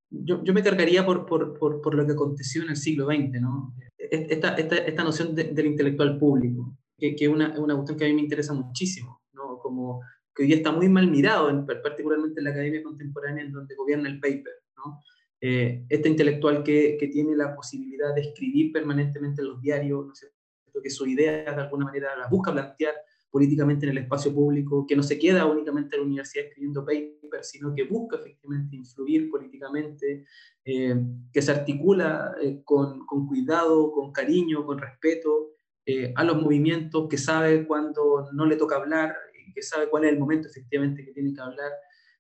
yo, 0.09 0.43
yo 0.45 0.53
me 0.53 0.63
cargaría 0.63 1.05
por, 1.05 1.27
por, 1.27 1.59
por, 1.59 1.81
por, 1.81 1.95
lo 1.95 2.07
que 2.07 2.13
aconteció 2.13 2.63
en 2.63 2.71
el 2.71 2.77
siglo 2.77 3.07
XX, 3.07 3.41
¿no? 3.41 3.75
Esta, 3.99 4.55
esta, 4.55 4.77
esta 4.77 5.05
noción 5.05 5.35
de, 5.35 5.45
del 5.45 5.67
intelectual 5.67 6.19
público, 6.19 6.77
que, 6.97 7.15
es 7.19 7.29
una, 7.29 7.59
una 7.59 7.75
cuestión 7.75 7.99
que 7.99 8.05
a 8.05 8.09
mí 8.09 8.15
me 8.15 8.23
interesa 8.23 8.53
muchísimo, 8.53 9.23
¿no? 9.33 9.59
Como 9.59 10.01
que 10.41 10.45
hoy 10.45 10.47
día 10.47 10.57
está 10.57 10.73
muy 10.73 10.89
mal 10.89 11.11
mirado, 11.11 11.51
en, 11.51 11.67
particularmente 11.67 12.41
en 12.41 12.45
la 12.45 12.51
academia 12.53 12.83
contemporánea, 12.83 13.45
en 13.45 13.53
donde 13.53 13.75
gobierna 13.75 14.09
el 14.09 14.19
paper. 14.19 14.55
¿no? 14.79 15.03
Eh, 15.39 15.85
este 15.91 16.09
intelectual 16.09 16.63
que, 16.63 16.97
que, 16.99 17.09
tiene 17.09 17.37
la 17.37 17.55
posibilidad 17.55 18.15
de 18.15 18.23
escribir 18.23 18.73
permanentemente 18.73 19.43
en 19.43 19.49
los 19.49 19.61
diarios, 19.61 20.07
¿no 20.07 20.81
que 20.83 20.89
su 20.89 21.07
idea 21.07 21.43
de 21.43 21.61
alguna 21.61 21.85
manera 21.85 22.17
la 22.17 22.27
busca 22.29 22.55
plantear 22.55 22.95
políticamente 23.31 23.85
en 23.85 23.93
el 23.93 23.99
espacio 23.99 24.33
público, 24.33 24.87
que 24.87 24.97
no 24.97 25.03
se 25.03 25.19
queda 25.19 25.45
únicamente 25.45 25.95
en 25.95 26.01
la 26.01 26.07
universidad 26.07 26.47
escribiendo 26.47 26.87
papers, 26.87 27.51
sino 27.51 27.75
que 27.75 27.85
busca 27.85 28.17
efectivamente 28.17 28.77
influir 28.77 29.29
políticamente, 29.29 30.25
eh, 30.65 30.97
que 31.31 31.43
se 31.43 31.53
articula 31.53 32.35
eh, 32.41 32.63
con, 32.65 33.05
con, 33.05 33.27
cuidado, 33.27 33.93
con 33.93 34.11
cariño, 34.11 34.65
con 34.65 34.79
respeto 34.79 35.51
eh, 35.93 36.13
a 36.15 36.25
los 36.25 36.41
movimientos, 36.41 37.09
que 37.09 37.19
sabe 37.19 37.67
cuando 37.67 38.29
no 38.33 38.47
le 38.47 38.57
toca 38.57 38.77
hablar, 38.77 39.17
que 39.55 39.63
sabe 39.63 39.89
cuál 39.89 40.05
es 40.05 40.13
el 40.13 40.19
momento 40.19 40.49
efectivamente 40.49 41.05
que 41.05 41.13
tiene 41.13 41.35
que 41.35 41.41
hablar. 41.41 41.71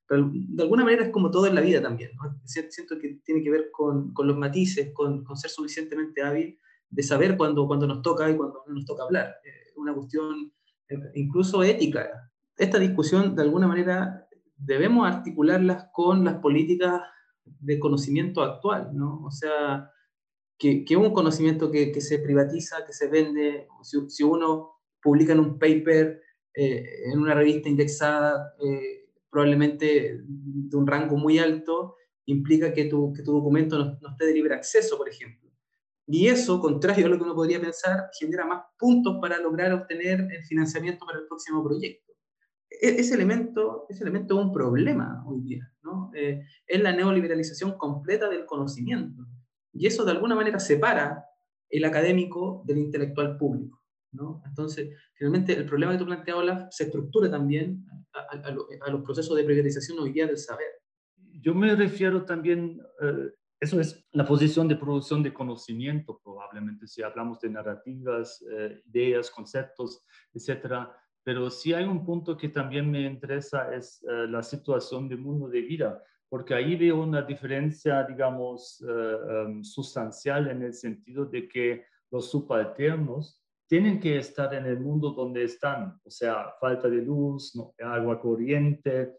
Pero 0.06 0.30
de 0.32 0.62
alguna 0.62 0.84
manera 0.84 1.04
es 1.04 1.10
como 1.10 1.30
todo 1.30 1.46
en 1.46 1.54
la 1.54 1.60
vida 1.60 1.80
también. 1.80 2.10
¿no? 2.16 2.40
Siento 2.44 2.98
que 2.98 3.20
tiene 3.24 3.42
que 3.42 3.50
ver 3.50 3.70
con, 3.70 4.12
con 4.12 4.26
los 4.26 4.36
matices, 4.36 4.92
con, 4.92 5.22
con, 5.24 5.36
ser 5.36 5.50
suficientemente 5.50 6.22
hábil 6.22 6.58
de 6.88 7.02
saber 7.02 7.36
cuándo, 7.36 7.66
cuando 7.66 7.86
nos 7.86 8.02
toca 8.02 8.28
y 8.28 8.36
cuándo 8.36 8.64
no 8.66 8.74
nos 8.74 8.84
toca 8.84 9.04
hablar. 9.04 9.36
Eh, 9.44 9.72
una 9.76 9.94
cuestión 9.94 10.52
eh, 10.88 10.96
incluso 11.14 11.62
ética. 11.62 12.10
Esta 12.56 12.78
discusión, 12.78 13.36
de 13.36 13.42
alguna 13.42 13.68
manera, 13.68 14.28
debemos 14.56 15.08
articularlas 15.08 15.86
con 15.92 16.24
las 16.24 16.36
políticas 16.36 17.02
de 17.44 17.78
conocimiento 17.78 18.42
actual, 18.42 18.90
¿no? 18.92 19.22
O 19.24 19.30
sea, 19.30 19.90
que, 20.58 20.84
que 20.84 20.96
un 20.96 21.12
conocimiento 21.12 21.70
que, 21.70 21.90
que, 21.90 22.00
se 22.00 22.18
privatiza, 22.18 22.84
que 22.84 22.92
se 22.92 23.08
vende, 23.08 23.66
si, 23.82 23.98
si 24.10 24.22
uno 24.22 24.80
publica 25.02 25.32
en 25.32 25.40
un 25.40 25.58
paper 25.58 26.20
eh, 26.54 26.84
en 27.12 27.18
una 27.18 27.34
revista 27.34 27.68
indexada, 27.68 28.54
eh, 28.62 29.08
probablemente 29.30 30.20
de 30.24 30.76
un 30.76 30.86
rango 30.86 31.16
muy 31.16 31.38
alto, 31.38 31.96
implica 32.26 32.72
que 32.72 32.84
tu, 32.86 33.12
que 33.12 33.22
tu 33.22 33.32
documento 33.32 33.78
no, 33.78 33.98
no, 34.00 34.10
esté 34.10 34.26
de 34.26 34.34
libre 34.34 34.54
acceso, 34.54 34.96
por 34.96 35.08
ejemplo. 35.08 35.50
Y 36.06 36.26
eso, 36.26 36.60
contrario 36.60 37.06
a 37.06 37.08
lo 37.08 37.16
que 37.16 37.22
uno 37.22 37.34
podría 37.34 37.60
pensar, 37.60 38.10
genera 38.18 38.44
más 38.44 38.64
puntos 38.78 39.18
para 39.20 39.38
lograr 39.38 39.72
obtener 39.72 40.20
el 40.20 40.44
financiamiento 40.44 41.06
para 41.06 41.20
el 41.20 41.26
próximo 41.26 41.62
proyecto. 41.62 42.12
E, 42.68 43.00
ese 43.00 43.14
elemento, 43.14 43.86
ese 43.88 44.02
elemento 44.02 44.38
es 44.38 44.46
un 44.46 44.52
problema 44.52 45.24
hoy 45.26 45.40
día, 45.40 45.72
¿no? 45.82 46.10
Eh, 46.14 46.42
es 46.66 46.80
la 46.80 46.92
neoliberalización 46.92 47.76
completa 47.76 48.28
del 48.28 48.46
conocimiento. 48.46 49.26
Y 49.72 49.86
eso 49.86 50.04
de 50.04 50.12
alguna 50.12 50.34
manera 50.34 50.58
separa 50.58 51.24
el 51.68 51.84
académico 51.84 52.62
del 52.66 52.78
intelectual 52.78 53.36
público. 53.36 53.79
¿No? 54.12 54.42
Entonces, 54.46 54.90
finalmente, 55.14 55.52
el 55.52 55.66
problema 55.66 55.92
que 55.92 55.98
tú 55.98 56.06
planteas, 56.06 56.36
Olaf, 56.36 56.68
se 56.70 56.84
estructura 56.84 57.30
también 57.30 57.84
a, 58.12 58.20
a, 58.20 58.86
a, 58.86 58.90
los 58.90 59.02
procesos 59.02 59.36
de 59.36 59.44
privatización 59.44 59.98
hoy 59.98 60.12
día 60.12 60.26
del 60.26 60.38
saber. 60.38 60.68
Yo 61.16 61.54
me 61.54 61.74
refiero 61.74 62.24
también, 62.24 62.80
eh, 63.00 63.30
Eso 63.60 63.78
es 63.78 64.06
la 64.12 64.24
posición 64.24 64.68
de 64.68 64.76
producción 64.76 65.22
de 65.22 65.34
conocimiento, 65.34 66.18
probablemente, 66.24 66.86
si 66.86 67.02
hablamos 67.02 67.38
de 67.40 67.50
narrativas, 67.50 68.42
eh, 68.50 68.82
ideas, 68.86 69.30
conceptos, 69.30 70.02
etcétera. 70.32 70.90
Pero 71.22 71.50
sí 71.50 71.74
hay 71.74 71.84
un 71.84 72.04
punto 72.04 72.36
que 72.36 72.48
también 72.48 72.90
me 72.90 73.02
interesa, 73.02 73.74
es 73.74 74.02
eh, 74.02 74.26
la 74.28 74.42
situación 74.42 75.08
del 75.08 75.18
mundo 75.18 75.48
de 75.48 75.60
vida, 75.60 76.02
porque 76.30 76.54
ahí 76.54 76.76
veo 76.76 77.02
una 77.02 77.22
diferencia, 77.22 78.04
digamos, 78.04 78.82
eh, 78.88 79.16
em, 79.28 79.62
sustancial 79.62 80.48
en 80.48 80.62
el 80.62 80.72
sentido 80.72 81.26
de 81.26 81.46
que 81.46 81.84
los 82.10 82.30
subalternos 82.30 83.42
tienen 83.70 84.00
que 84.00 84.18
estar 84.18 84.52
en 84.52 84.66
el 84.66 84.80
mundo 84.80 85.10
donde 85.10 85.44
están, 85.44 86.00
o 86.02 86.10
sea, 86.10 86.54
falta 86.60 86.88
de 86.88 87.02
luz, 87.02 87.54
no, 87.54 87.72
agua 87.78 88.20
corriente, 88.20 89.14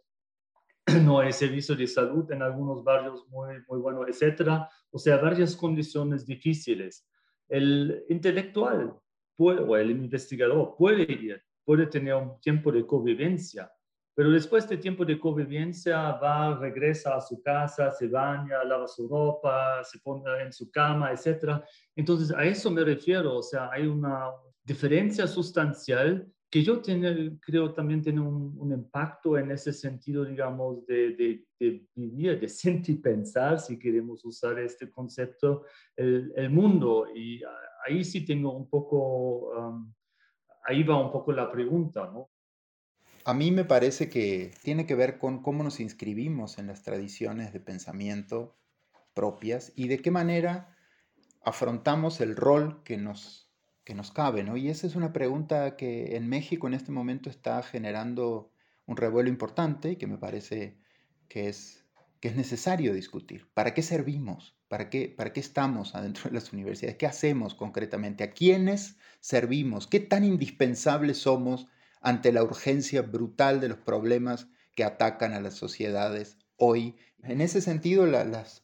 no 1.06 1.22
hay 1.22 1.32
servicio 1.32 1.74
de 1.74 1.88
salud 1.88 2.30
en 2.34 2.42
algunos 2.42 2.84
barrios 2.84 3.26
muy, 3.30 3.56
muy 3.70 3.80
buenos, 3.80 4.10
etcétera. 4.10 4.70
O 4.92 5.00
sea, 5.00 5.16
varias 5.20 5.56
condiciones 5.56 6.26
difíciles. 6.26 7.08
El 7.48 8.04
intelectual 8.10 8.94
puede, 9.38 9.62
o 9.62 9.78
el 9.78 9.92
investigador 9.92 10.76
puede 10.78 11.04
ir, 11.04 11.42
puede 11.64 11.88
tener 11.88 12.16
un 12.16 12.38
tiempo 12.42 12.74
de 12.74 12.86
convivencia, 12.86 13.72
pero 14.14 14.32
después 14.32 14.68
de 14.68 14.78
tiempo 14.78 15.06
de 15.06 15.20
convivencia 15.20 16.14
va, 16.14 16.58
regresa 16.58 17.16
a 17.16 17.22
su 17.22 17.42
casa, 17.42 17.92
se 17.92 18.08
baña, 18.08 18.64
lava 18.64 18.88
su 18.88 19.08
ropa, 19.08 19.84
se 19.84 20.00
pone 20.00 20.24
en 20.44 20.52
su 20.52 20.70
cama, 20.70 21.12
etcétera. 21.12 21.64
Entonces, 21.96 22.36
a 22.36 22.44
eso 22.44 22.70
me 22.70 22.84
refiero, 22.84 23.38
o 23.38 23.44
sea, 23.44 23.70
hay 23.72 23.88
una 23.88 24.32
diferencia 24.64 25.28
sustancial 25.28 26.28
que 26.52 26.64
yo 26.64 26.82
creo 27.40 27.74
también 27.74 28.02
tiene 28.02 28.20
un, 28.20 28.74
impacto 28.74 29.38
en 29.38 29.52
ese 29.52 29.72
sentido, 29.72 30.26
digamos, 30.26 30.86
de, 30.86 31.46
vivir, 31.96 32.42
de 32.42 32.50
sentir 32.50 33.02
pensar, 33.02 33.58
si 33.58 33.80
queremos 33.80 34.26
usar 34.26 34.60
este 34.60 34.92
concepto, 34.92 35.64
el, 35.96 36.50
mundo. 36.50 37.08
Y 37.16 37.42
ahí 37.86 38.04
sí 38.04 38.26
tengo 38.26 38.52
un 38.52 38.70
poco, 38.70 39.58
um, 39.58 39.94
ahí 40.66 40.84
va 40.84 41.02
un 41.02 41.10
poco 41.10 41.32
la 41.32 41.50
pregunta, 41.50 42.12
¿no? 42.14 42.31
A 43.24 43.34
mí 43.34 43.52
me 43.52 43.66
parece 43.66 44.10
que 44.10 44.54
tiene 44.64 44.86
que 44.86 44.96
ver 44.96 45.18
con 45.18 45.42
cómo 45.42 45.64
nos 45.64 45.80
inscribimos 45.80 46.58
en 46.58 46.68
las 46.68 46.84
tradiciones 46.84 47.54
de 47.54 47.60
pensamiento 47.60 48.58
propias 49.14 49.74
y 49.76 49.88
de 49.88 50.00
qué 50.00 50.12
manera 50.12 50.76
afrontamos 51.44 52.22
el 52.22 52.36
rol 52.36 52.84
que 52.84 52.98
nos 52.98 53.52
que 53.84 53.96
nos 53.96 54.12
cabe, 54.12 54.44
¿no? 54.44 54.58
Y 54.58 54.70
esa 54.70 54.88
es 54.88 54.96
una 54.96 55.12
pregunta 55.12 55.76
que 55.76 56.16
en 56.16 56.28
México 56.30 56.68
en 56.68 56.74
este 56.74 56.92
momento 56.92 57.30
está 57.30 57.62
generando 57.64 58.52
un 58.86 58.98
revuelo 58.98 59.30
importante 59.30 59.92
y 59.92 59.96
que 59.96 60.08
me 60.08 60.18
parece 60.18 60.78
que 61.28 61.50
es, 61.50 61.86
que 62.20 62.28
es 62.28 62.36
necesario 62.36 62.94
discutir. 62.94 63.50
¿Para 63.54 63.74
qué 63.74 63.82
servimos? 63.82 64.56
¿Para 64.68 64.90
qué, 64.90 65.10
¿Para 65.10 65.34
qué 65.34 65.40
estamos 65.40 65.96
adentro 65.96 66.30
de 66.30 66.36
las 66.36 66.54
universidades? 66.54 66.98
¿Qué 66.98 67.08
hacemos 67.08 67.56
concretamente? 67.56 68.24
¿A 68.24 68.32
quiénes 68.32 68.98
servimos? 69.20 69.88
¿Qué 69.88 70.00
tan 70.00 70.24
indispensables 70.24 71.18
somos 71.18 71.68
ante 72.02 72.32
la 72.32 72.44
urgencia 72.44 73.02
brutal 73.02 73.62
de 73.62 73.70
los 73.70 73.78
problemas 73.78 74.48
que 74.76 74.84
atacan 74.84 75.34
a 75.34 75.40
las 75.40 75.54
sociedades 75.54 76.38
hoy? 76.58 76.96
En 77.24 77.42
ese 77.42 77.62
sentido, 77.62 78.06
las, 78.06 78.64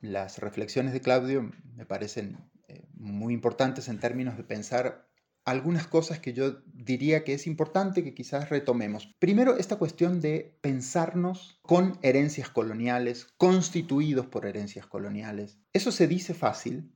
las 0.00 0.38
reflexiones 0.38 0.92
de 0.92 1.00
Claudio 1.00 1.50
me 1.74 1.84
parecen 1.84 2.38
eh, 2.68 2.86
muy 2.94 3.34
importantes 3.34 3.88
en 3.88 4.00
términos 4.00 4.36
de 4.36 4.44
pensar 4.44 5.06
algunas 5.46 5.86
cosas 5.86 6.18
que 6.18 6.32
yo 6.32 6.60
diría 6.74 7.22
que 7.22 7.32
es 7.32 7.46
importante 7.46 8.02
que 8.02 8.14
quizás 8.14 8.50
retomemos. 8.50 9.14
Primero, 9.20 9.56
esta 9.56 9.76
cuestión 9.76 10.20
de 10.20 10.58
pensarnos 10.60 11.60
con 11.62 11.98
herencias 12.02 12.50
coloniales, 12.50 13.28
constituidos 13.36 14.26
por 14.26 14.44
herencias 14.44 14.86
coloniales. 14.86 15.58
Eso 15.72 15.92
se 15.92 16.08
dice 16.08 16.34
fácil, 16.34 16.92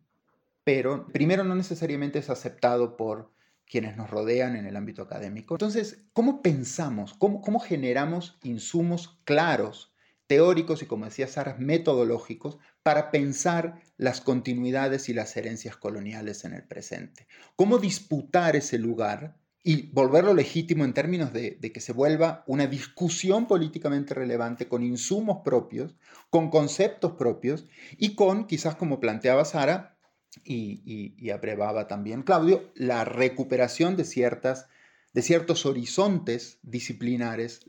pero 0.65 1.07
primero 1.07 1.45
no 1.45 1.55
necesariamente 1.55 2.19
es 2.19 2.29
aceptado 2.29 2.97
por 2.97 3.33
quienes 3.71 3.97
nos 3.97 4.11
rodean 4.11 4.57
en 4.57 4.67
el 4.67 4.77
ámbito 4.77 5.03
académico. 5.03 5.55
Entonces, 5.55 6.03
¿cómo 6.13 6.43
pensamos? 6.43 7.15
¿Cómo, 7.15 7.41
cómo 7.41 7.61
generamos 7.61 8.39
insumos 8.43 9.21
claros, 9.25 9.95
teóricos 10.27 10.83
y, 10.83 10.87
como 10.87 11.05
decía 11.05 11.29
Sara, 11.29 11.57
metodológicos 11.59 12.59
para 12.83 13.11
pensar 13.11 13.81
las 13.97 14.21
continuidades 14.21 15.09
y 15.09 15.15
las 15.15 15.37
herencias 15.37 15.77
coloniales 15.77 16.45
en 16.45 16.55
el 16.55 16.65
presente. 16.65 17.27
¿Cómo 17.57 17.79
disputar 17.79 18.57
ese 18.57 18.79
lugar 18.79 19.37
y 19.63 19.91
volverlo 19.93 20.33
legítimo 20.35 20.85
en 20.85 20.95
términos 20.95 21.33
de, 21.33 21.59
que 21.61 21.81
se 21.81 21.93
vuelva 21.93 22.45
una 22.47 22.67
discusión 22.67 23.47
políticamente 23.47 24.15
relevante 24.15 24.69
con 24.69 24.83
insumos 24.83 25.43
propios, 25.45 25.97
con 26.31 26.49
conceptos 26.51 27.13
propios 27.13 27.67
y 27.99 28.15
con, 28.15 28.47
quizás 28.47 28.75
como 28.75 29.01
planteaba 29.01 29.45
Sara 29.45 29.99
y, 30.45 31.15
y, 31.17 31.31
abrevaba 31.31 31.89
también 31.89 32.23
Claudio, 32.23 32.71
la 32.75 33.05
recuperación 33.05 33.97
de 33.97 34.05
ciertas 34.05 34.69
de 35.13 35.23
ciertos 35.23 35.67
horizontes 35.67 36.59
disciplinares, 36.63 37.63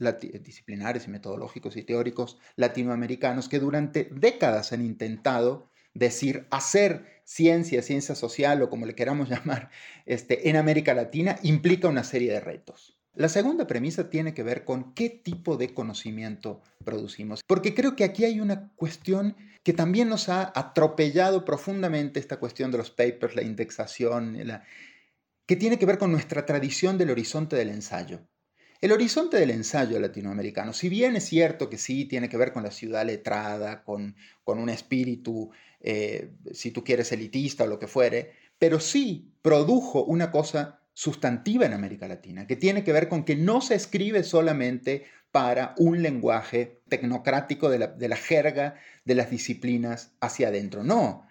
disciplinares 0.43 1.07
y 1.07 1.09
metodológicos 1.09 1.75
y 1.75 1.83
teóricos 1.83 2.37
latinoamericanos 2.55 3.49
que 3.49 3.59
durante 3.59 4.09
décadas 4.11 4.73
han 4.73 4.85
intentado 4.85 5.71
decir, 5.93 6.45
hacer 6.51 7.21
ciencia, 7.23 7.81
ciencia 7.81 8.15
social 8.15 8.61
o 8.61 8.69
como 8.69 8.85
le 8.85 8.95
queramos 8.95 9.29
llamar, 9.29 9.69
este, 10.05 10.49
en 10.49 10.55
América 10.55 10.93
Latina 10.93 11.37
implica 11.41 11.87
una 11.87 12.03
serie 12.03 12.31
de 12.31 12.39
retos. 12.39 13.00
La 13.13 13.27
segunda 13.27 13.67
premisa 13.67 14.09
tiene 14.09 14.33
que 14.33 14.43
ver 14.43 14.63
con 14.63 14.93
qué 14.93 15.09
tipo 15.09 15.57
de 15.57 15.73
conocimiento 15.73 16.61
producimos, 16.85 17.41
porque 17.45 17.75
creo 17.75 17.95
que 17.95 18.05
aquí 18.05 18.23
hay 18.23 18.39
una 18.39 18.71
cuestión 18.75 19.35
que 19.63 19.73
también 19.73 20.07
nos 20.07 20.29
ha 20.29 20.51
atropellado 20.55 21.43
profundamente 21.43 22.19
esta 22.19 22.39
cuestión 22.39 22.71
de 22.71 22.77
los 22.77 22.89
papers, 22.89 23.35
la 23.35 23.43
indexación, 23.43 24.37
que 25.45 25.55
tiene 25.57 25.77
que 25.77 25.85
ver 25.85 25.97
con 25.97 26.11
nuestra 26.11 26.45
tradición 26.45 26.97
del 26.97 27.11
horizonte 27.11 27.57
del 27.57 27.69
ensayo. 27.69 28.21
El 28.79 28.93
horizonte 28.93 29.37
del 29.37 29.51
ensayo 29.51 29.99
latinoamericano, 29.99 30.73
si 30.73 30.89
bien 30.89 31.15
es 31.15 31.25
cierto 31.25 31.69
que 31.69 31.77
sí 31.77 32.05
tiene 32.05 32.29
que 32.29 32.37
ver 32.37 32.51
con 32.53 32.63
la 32.63 32.71
ciudad 32.71 33.05
letrada, 33.05 33.83
con, 33.83 34.15
con 34.43 34.57
un 34.57 34.69
espíritu, 34.69 35.51
eh, 35.81 36.31
si 36.51 36.71
tú 36.71 36.83
quieres, 36.83 37.11
elitista 37.11 37.65
o 37.65 37.67
lo 37.67 37.77
que 37.77 37.87
fuere, 37.87 38.31
pero 38.57 38.79
sí 38.79 39.35
produjo 39.43 40.03
una 40.03 40.31
cosa 40.31 40.80
sustantiva 41.01 41.65
en 41.65 41.73
América 41.73 42.07
Latina, 42.07 42.45
que 42.45 42.55
tiene 42.55 42.83
que 42.83 42.93
ver 42.93 43.09
con 43.09 43.23
que 43.23 43.35
no 43.35 43.61
se 43.61 43.73
escribe 43.73 44.21
solamente 44.23 45.05
para 45.31 45.73
un 45.79 46.03
lenguaje 46.03 46.81
tecnocrático 46.89 47.71
de 47.71 47.79
la, 47.79 47.87
de 47.87 48.07
la 48.07 48.17
jerga 48.17 48.75
de 49.03 49.15
las 49.15 49.31
disciplinas 49.31 50.11
hacia 50.19 50.49
adentro, 50.49 50.83
no, 50.83 51.25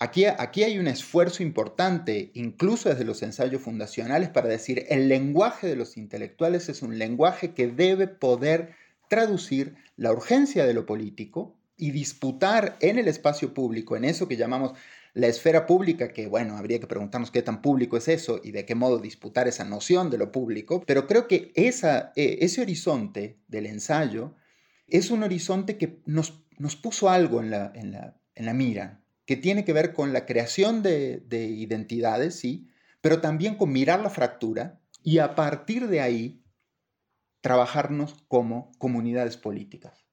Aquí, 0.00 0.62
hay 0.62 0.78
un 0.78 0.86
esfuerzo 0.86 1.42
importante, 1.42 2.30
incluso 2.34 2.88
desde 2.88 3.04
los 3.04 3.20
ensayos 3.24 3.60
fundacionales, 3.62 4.28
para 4.28 4.48
decir 4.48 4.86
el 4.90 5.08
lenguaje 5.08 5.66
de 5.66 5.74
los 5.74 5.96
intelectuales 5.96 6.68
es 6.68 6.82
un 6.82 6.98
lenguaje 6.98 7.52
que 7.52 7.66
debe 7.66 8.06
poder 8.06 8.74
traducir 9.08 9.74
la 9.96 10.12
urgencia 10.12 10.64
de 10.66 10.74
lo 10.74 10.86
político 10.86 11.56
y 11.76 11.90
disputar 11.90 12.76
en 12.80 13.00
el 13.00 13.08
espacio 13.08 13.52
público, 13.52 13.96
en 13.96 14.04
eso 14.04 14.28
que 14.28 14.36
llamamos 14.36 14.74
la 15.18 15.26
esfera 15.26 15.66
pública, 15.66 16.12
que 16.12 16.28
bueno, 16.28 16.56
habría 16.56 16.78
que 16.78 16.86
preguntarnos 16.86 17.32
qué 17.32 17.42
tan 17.42 17.60
público 17.60 17.96
es 17.96 18.06
eso 18.06 18.40
y 18.42 18.52
de 18.52 18.64
qué 18.64 18.76
modo 18.76 18.98
disputar 18.98 19.48
esa 19.48 19.64
noción 19.64 20.10
de 20.10 20.18
lo 20.18 20.30
público, 20.30 20.84
pero 20.86 21.08
creo 21.08 21.26
que 21.26 21.50
esa, 21.56 22.12
e, 22.14 22.38
ese 22.42 22.60
horizonte 22.62 23.40
del 23.48 23.66
ensayo 23.66 24.36
es 24.86 25.10
un 25.10 25.24
horizonte 25.24 25.76
que 25.76 26.00
nos, 26.06 26.44
nos 26.58 26.76
puso 26.76 27.10
algo 27.10 27.40
en 27.40 27.50
la, 27.50 27.72
en 27.74 27.90
la, 27.90 28.16
en 28.36 28.46
la 28.46 28.54
mira, 28.54 29.02
que 29.26 29.36
tiene 29.36 29.64
que 29.64 29.72
ver 29.72 29.92
con 29.92 30.12
la 30.12 30.24
creación 30.24 30.82
de, 30.82 31.20
identidades, 31.30 32.38
sí, 32.38 32.70
pero 33.00 33.20
también 33.20 33.56
con 33.56 33.72
mirar 33.72 34.00
la 34.00 34.10
fractura 34.10 34.80
y 35.02 35.18
a 35.18 35.34
partir 35.34 35.88
de 35.88 36.00
ahí 36.00 36.44
trabajarnos 37.40 38.14
como 38.28 38.70
comunidades 38.78 39.36
políticas 39.36 40.07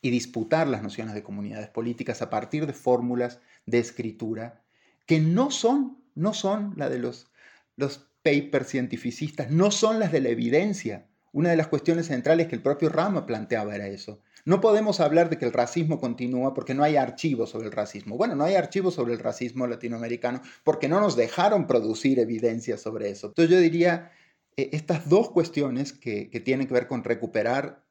y 0.00 0.10
disputar 0.10 0.68
las 0.68 0.82
nociones 0.82 1.14
de 1.14 1.22
comunidades 1.22 1.68
políticas 1.68 2.22
a 2.22 2.30
partir 2.30 2.66
de 2.66 2.72
fórmulas 2.72 3.40
de 3.66 3.78
escritura 3.78 4.62
que 5.06 5.20
no 5.20 5.50
son, 5.50 5.98
no 6.14 6.34
son 6.34 6.74
la 6.76 6.88
de 6.88 6.98
los, 6.98 7.30
los 7.76 8.08
papers 8.22 8.68
cientificistas, 8.68 9.50
no 9.50 9.70
son 9.70 9.98
las 9.98 10.12
de 10.12 10.20
la 10.20 10.28
evidencia. 10.28 11.06
Una 11.32 11.50
de 11.50 11.56
las 11.56 11.68
cuestiones 11.68 12.06
centrales 12.06 12.48
que 12.48 12.56
el 12.56 12.62
propio 12.62 12.88
Rama 12.88 13.26
planteaba 13.26 13.74
era 13.74 13.86
eso. 13.86 14.20
No 14.44 14.60
podemos 14.60 15.00
hablar 15.00 15.28
de 15.28 15.36
que 15.36 15.44
el 15.44 15.52
racismo 15.52 16.00
continúa 16.00 16.54
porque 16.54 16.74
no 16.74 16.82
hay 16.82 16.96
archivos 16.96 17.50
sobre 17.50 17.66
el 17.66 17.72
racismo. 17.72 18.16
Bueno, 18.16 18.34
no 18.34 18.44
hay 18.44 18.54
archivos 18.54 18.94
sobre 18.94 19.12
el 19.12 19.18
racismo 19.18 19.66
latinoamericano 19.66 20.40
porque 20.64 20.88
no 20.88 21.00
nos 21.00 21.16
dejaron 21.16 21.66
producir 21.66 22.18
evidencia 22.18 22.78
sobre 22.78 23.10
eso. 23.10 23.28
Entonces 23.28 23.50
yo 23.54 23.60
diría, 23.60 24.10
eh, 24.56 24.70
estas 24.72 25.08
dos 25.08 25.30
cuestiones 25.30 25.92
que, 25.92 26.26
tienen 26.44 26.66
que 26.66 26.74
ver 26.74 26.86
con 26.86 27.04
recuperar 27.04 27.84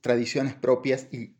tradiciones 0.00 0.54
propias 0.54 1.08
y, 1.12 1.36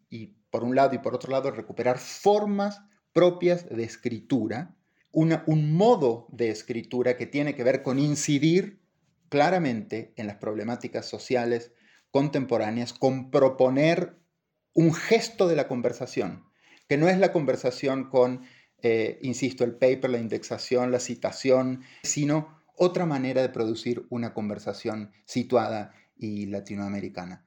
por 0.51 0.65
un 0.65 0.75
lado 0.75 0.95
y 0.95 0.99
por 0.99 1.15
otro 1.15 1.33
lado 1.33 1.51
recuperar 1.51 1.99
formas 1.99 2.83
propias 3.13 3.69
de 3.69 3.85
escritura, 3.85 4.77
un 5.13 5.73
modo 5.73 6.27
de 6.31 6.51
escritura 6.51 7.17
que 7.17 7.27
tiene 7.27 7.55
que 7.55 7.65
ver 7.65 7.83
con 7.83 7.99
incidir 7.99 8.81
claramente 9.29 10.13
en 10.17 10.27
las 10.27 10.37
problemáticas 10.37 11.07
sociales 11.07 11.73
contemporáneas, 12.11 12.93
con 12.93 13.31
proponer 13.31 14.17
un 14.73 14.93
gesto 14.93 15.49
de 15.49 15.57
la 15.57 15.69
conversación 15.69 16.45
que 16.89 16.97
no 16.97 17.09
es 17.09 17.19
la 17.19 17.33
conversación 17.33 18.11
con, 18.11 18.43
eh, 18.83 19.19
insisto, 19.23 19.65
el 19.65 19.75
paper, 19.77 20.11
la 20.11 20.19
indexación, 20.19 20.93
la 20.93 21.01
citación, 21.01 21.83
sino 22.03 22.63
otra 22.77 23.07
manera 23.07 23.43
de 23.43 23.49
producir 23.49 24.07
una 24.11 24.35
conversación 24.35 25.13
situada 25.25 25.93
y 26.17 26.47
latinoamericana. 26.47 27.44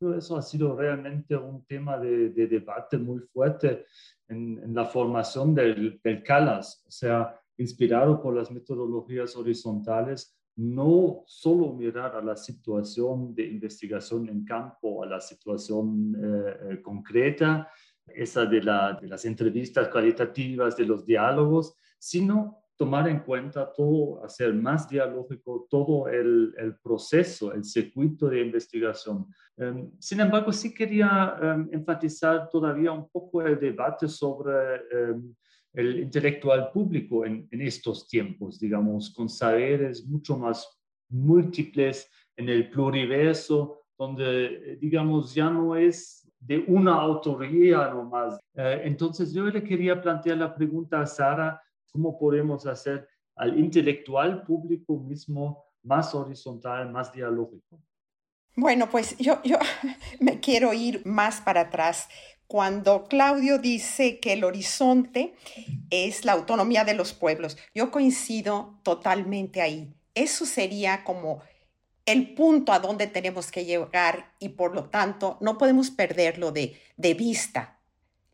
Eso 0.00 0.36
ha 0.36 0.42
sido 0.42 0.76
realmente 0.76 1.36
un 1.36 1.64
tema 1.64 1.98
de, 1.98 2.28
debate 2.30 2.98
muy 2.98 3.20
fuerte 3.20 3.86
en, 4.28 4.74
la 4.74 4.84
formación 4.84 5.54
del, 5.54 6.00
CALAS, 6.24 6.84
o 6.86 6.90
sea, 6.90 7.40
inspirado 7.56 8.20
por 8.20 8.34
las 8.34 8.50
metodologías 8.50 9.34
horizontales, 9.36 10.36
no 10.56 11.22
solo 11.26 11.72
mirar 11.72 12.14
a 12.14 12.22
la 12.22 12.36
situación 12.36 13.34
de 13.34 13.46
investigación 13.46 14.28
en 14.28 14.44
campo, 14.44 15.02
a 15.02 15.06
la 15.06 15.20
situación 15.20 16.14
eh, 16.14 16.56
eh, 16.70 16.82
concreta, 16.82 17.70
esa 18.06 18.44
de 18.46 18.62
las 18.62 19.24
entrevistas 19.24 19.88
cualitativas, 19.88 20.76
de 20.76 20.86
los 20.86 21.04
diálogos, 21.04 21.74
sino 21.98 22.65
tomar 22.76 23.08
en 23.08 23.20
cuenta 23.20 23.72
todo, 23.72 24.22
hacer 24.24 24.52
más 24.54 24.88
dialógico 24.88 25.66
todo 25.70 26.08
el, 26.08 26.54
el 26.58 26.76
proceso, 26.76 27.52
el 27.52 27.64
circuito 27.64 28.28
de 28.28 28.42
investigación. 28.42 29.26
Em, 29.56 29.90
sin 29.98 30.20
embargo, 30.20 30.52
sí 30.52 30.74
quería 30.74 31.36
em, 31.40 31.68
enfatizar 31.72 32.48
todavía 32.50 32.92
un 32.92 33.08
poco 33.08 33.42
el 33.42 33.58
debate 33.58 34.08
sobre 34.08 34.76
em, 34.90 35.34
el 35.72 36.00
intelectual 36.00 36.70
público 36.72 37.24
en, 37.24 37.48
en, 37.50 37.60
estos 37.62 38.08
tiempos, 38.08 38.58
digamos, 38.58 39.12
con 39.14 39.28
saberes 39.28 40.06
mucho 40.06 40.36
más 40.38 40.68
múltiples 41.08 42.10
en 42.36 42.48
el 42.48 42.68
pluriverso, 42.70 43.80
donde, 43.98 44.76
digamos, 44.80 45.34
ya 45.34 45.50
no 45.50 45.76
es 45.76 46.26
de 46.38 46.64
una 46.68 46.94
autoría 46.94 47.88
nomás. 47.88 48.38
Eh, 48.54 48.82
entonces, 48.84 49.32
yo 49.32 49.44
le 49.44 49.62
quería 49.62 50.00
plantear 50.00 50.38
la 50.38 50.54
pregunta 50.54 51.00
a 51.00 51.06
Sara, 51.06 51.60
¿Cómo 51.96 52.18
podemos 52.18 52.66
hacer 52.66 53.08
al 53.36 53.58
intelectual 53.58 54.42
público 54.42 54.98
mismo 54.98 55.64
más 55.82 56.14
horizontal, 56.14 56.92
más 56.92 57.10
dialógico? 57.10 57.80
Bueno, 58.54 58.90
pues 58.90 59.16
yo, 59.16 59.42
yo 59.42 59.56
me 60.20 60.38
quiero 60.38 60.74
ir 60.74 61.06
más 61.06 61.40
para 61.40 61.62
atrás. 61.62 62.10
Cuando 62.46 63.04
Claudio 63.04 63.56
dice 63.56 64.20
que 64.20 64.34
el 64.34 64.44
horizonte 64.44 65.36
es 65.88 66.26
la 66.26 66.32
autonomía 66.32 66.84
de 66.84 66.92
los 66.92 67.14
pueblos, 67.14 67.56
yo 67.74 67.90
coincido 67.90 68.78
totalmente 68.82 69.62
ahí. 69.62 69.94
Eso 70.14 70.44
sería 70.44 71.02
como 71.02 71.40
el 72.04 72.34
punto 72.34 72.72
a 72.74 72.78
donde 72.78 73.06
tenemos 73.06 73.50
que 73.50 73.64
llegar 73.64 74.34
y 74.38 74.50
por 74.50 74.74
lo 74.74 74.90
tanto 74.90 75.38
no 75.40 75.56
podemos 75.56 75.90
perderlo 75.90 76.52
de, 76.52 76.78
de 76.98 77.14
vista 77.14 77.80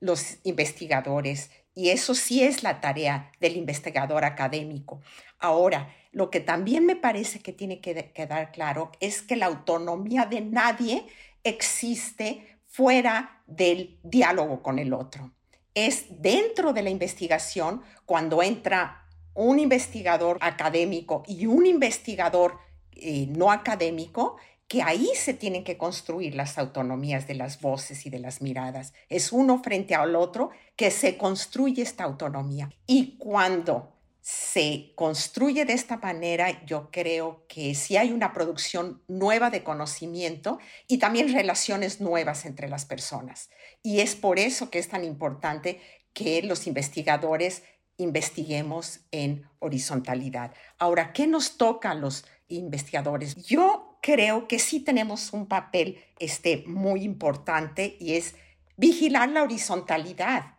los 0.01 0.39
investigadores, 0.43 1.49
y 1.75 1.91
eso 1.91 2.15
sí 2.15 2.43
es 2.43 2.63
la 2.63 2.81
tarea 2.81 3.33
del 3.41 3.57
investigador 3.57 4.25
académico. 4.25 5.01
Ahora, 5.39 5.95
lo 6.13 6.31
que 6.31 6.41
también 6.41 6.85
me 6.85 6.97
parece 6.97 7.41
que 7.41 7.53
tiene 7.53 7.81
que 7.81 8.13
quedar 8.13 8.53
claro 8.53 8.93
es 9.01 9.23
que 9.23 9.37
la 9.37 9.47
autonomía 9.47 10.27
de 10.27 10.43
nadie 10.43 11.07
existe 11.43 12.59
fuera 12.67 13.43
del 13.47 13.99
diálogo 14.03 14.63
con 14.63 14.79
el 14.79 14.93
otro. 14.93 15.33
Es 15.75 16.07
dentro 16.23 16.73
de 16.73 16.83
la 16.83 16.91
investigación 16.91 17.83
cuando 18.05 18.43
entra 18.43 19.07
un 19.35 19.59
investigador 19.59 20.37
académico 20.41 21.23
y 21.27 21.47
un 21.47 21.65
investigador 21.65 22.59
eh, 22.93 23.27
no 23.29 23.51
académico 23.51 24.37
que 24.73 24.81
ahí 24.81 25.11
se 25.15 25.35
tienen 25.35 25.65
que 25.65 25.77
construir 25.77 26.35
las 26.35 26.57
autonomías 26.57 27.27
de 27.27 27.35
las 27.35 27.61
voces 27.61 28.07
y 28.07 28.09
de 28.09 28.19
las 28.19 28.41
miradas. 28.41 28.95
Es 29.11 29.31
uno 29.31 29.63
frente 29.63 29.95
al 29.95 30.17
otro 30.17 30.49
que 30.77 30.91
se 30.91 31.19
construye 31.19 31.83
esta 31.83 32.05
autonomía. 32.05 32.71
Y 32.87 33.19
cuando 33.19 33.93
se 34.23 34.95
construye 34.95 35.67
de 35.67 35.75
esta 35.75 35.99
manera, 35.99 36.65
yo 36.65 36.89
creo 36.91 37.45
que 37.49 37.75
sí 37.75 37.99
hay 37.99 38.13
una 38.13 38.33
producción 38.33 39.03
nueva 39.09 39.51
de 39.51 39.63
conocimiento 39.63 40.59
y 40.89 40.97
también 40.97 41.35
relaciones 41.35 42.01
nuevas 42.01 42.47
entre 42.47 42.71
las 42.71 42.87
personas. 42.87 43.51
Y 43.83 44.01
es 44.01 44.17
por 44.17 44.39
eso 44.39 44.71
que 44.71 44.79
es 44.79 44.89
tan 44.89 45.05
importante 45.05 45.83
que 46.15 46.41
los 46.41 46.67
investigadores 46.67 47.63
investiguemos 47.99 49.01
en 49.11 49.47
horizontalidad. 49.59 50.55
Ahora, 50.79 51.13
¿qué 51.13 51.27
nos 51.27 51.59
toca 51.59 51.91
a 51.91 51.95
los 51.95 52.25
investigadores? 52.49 53.37
Yo 53.37 53.82
creo 54.03 54.49
que 54.49 54.59
sí 54.59 54.81
tenemos 54.81 55.33
un 55.33 55.47
papel 55.47 56.05
este, 56.19 56.65
muy 56.67 57.05
importante 57.05 57.97
y 57.99 58.17
es 58.17 58.35
vigilar 58.77 59.31
la 59.31 59.45
horizontalidad 59.45 60.59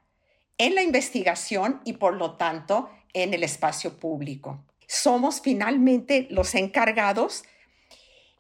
en 0.58 0.74
la 0.76 0.82
investigación 0.82 1.82
y 1.84 1.94
por 1.94 2.16
lo 2.16 2.38
tanto 2.38 2.90
en 3.14 3.34
el 3.34 3.44
espacio 3.44 4.00
público. 4.00 4.64
Somos 4.88 5.42
finalmente 5.42 6.28
los 6.32 6.56
encargados 6.56 7.44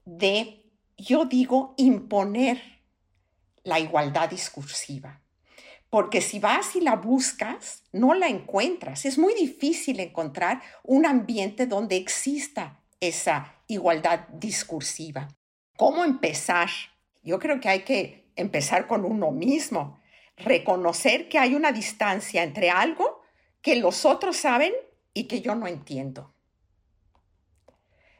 de, 0.05 0.71
yo 0.97 1.25
digo, 1.25 1.73
imponer 1.77 2.61
la 3.63 3.79
igualdad 3.79 4.29
discursiva. 4.29 5.19
Porque 5.89 6.21
si 6.21 6.39
vas 6.39 6.75
y 6.75 6.81
la 6.81 6.95
buscas, 6.95 7.83
no 7.91 8.13
la 8.13 8.27
encuentras. 8.27 9.05
Es 9.05 9.17
muy 9.17 9.33
difícil 9.35 9.99
encontrar 9.99 10.61
un 10.83 11.05
ambiente 11.05 11.67
donde 11.67 11.97
exista 11.97 12.79
esa 12.99 13.52
igualdad 13.67 14.27
discursiva. 14.29 15.27
¿Cómo 15.77 16.03
empezar? 16.03 16.69
Yo 17.23 17.39
creo 17.39 17.59
que 17.59 17.69
hay 17.69 17.83
que 17.83 18.31
empezar 18.35 18.87
con 18.87 19.05
uno 19.05 19.31
mismo, 19.31 19.99
reconocer 20.37 21.29
que 21.29 21.39
hay 21.39 21.55
una 21.55 21.71
distancia 21.71 22.43
entre 22.43 22.69
algo 22.69 23.21
que 23.61 23.75
los 23.75 24.05
otros 24.05 24.37
saben 24.37 24.73
y 25.13 25.25
que 25.25 25.41
yo 25.41 25.55
no 25.55 25.67
entiendo. 25.67 26.33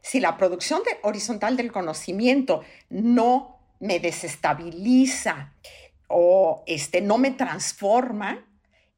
Si 0.01 0.19
la 0.19 0.37
producción 0.37 0.81
horizontal 1.03 1.55
del 1.57 1.71
conocimiento 1.71 2.61
no 2.89 3.75
me 3.79 3.99
desestabiliza 3.99 5.55
o 6.07 6.63
este, 6.67 7.01
no 7.01 7.17
me 7.17 7.31
transforma, 7.31 8.45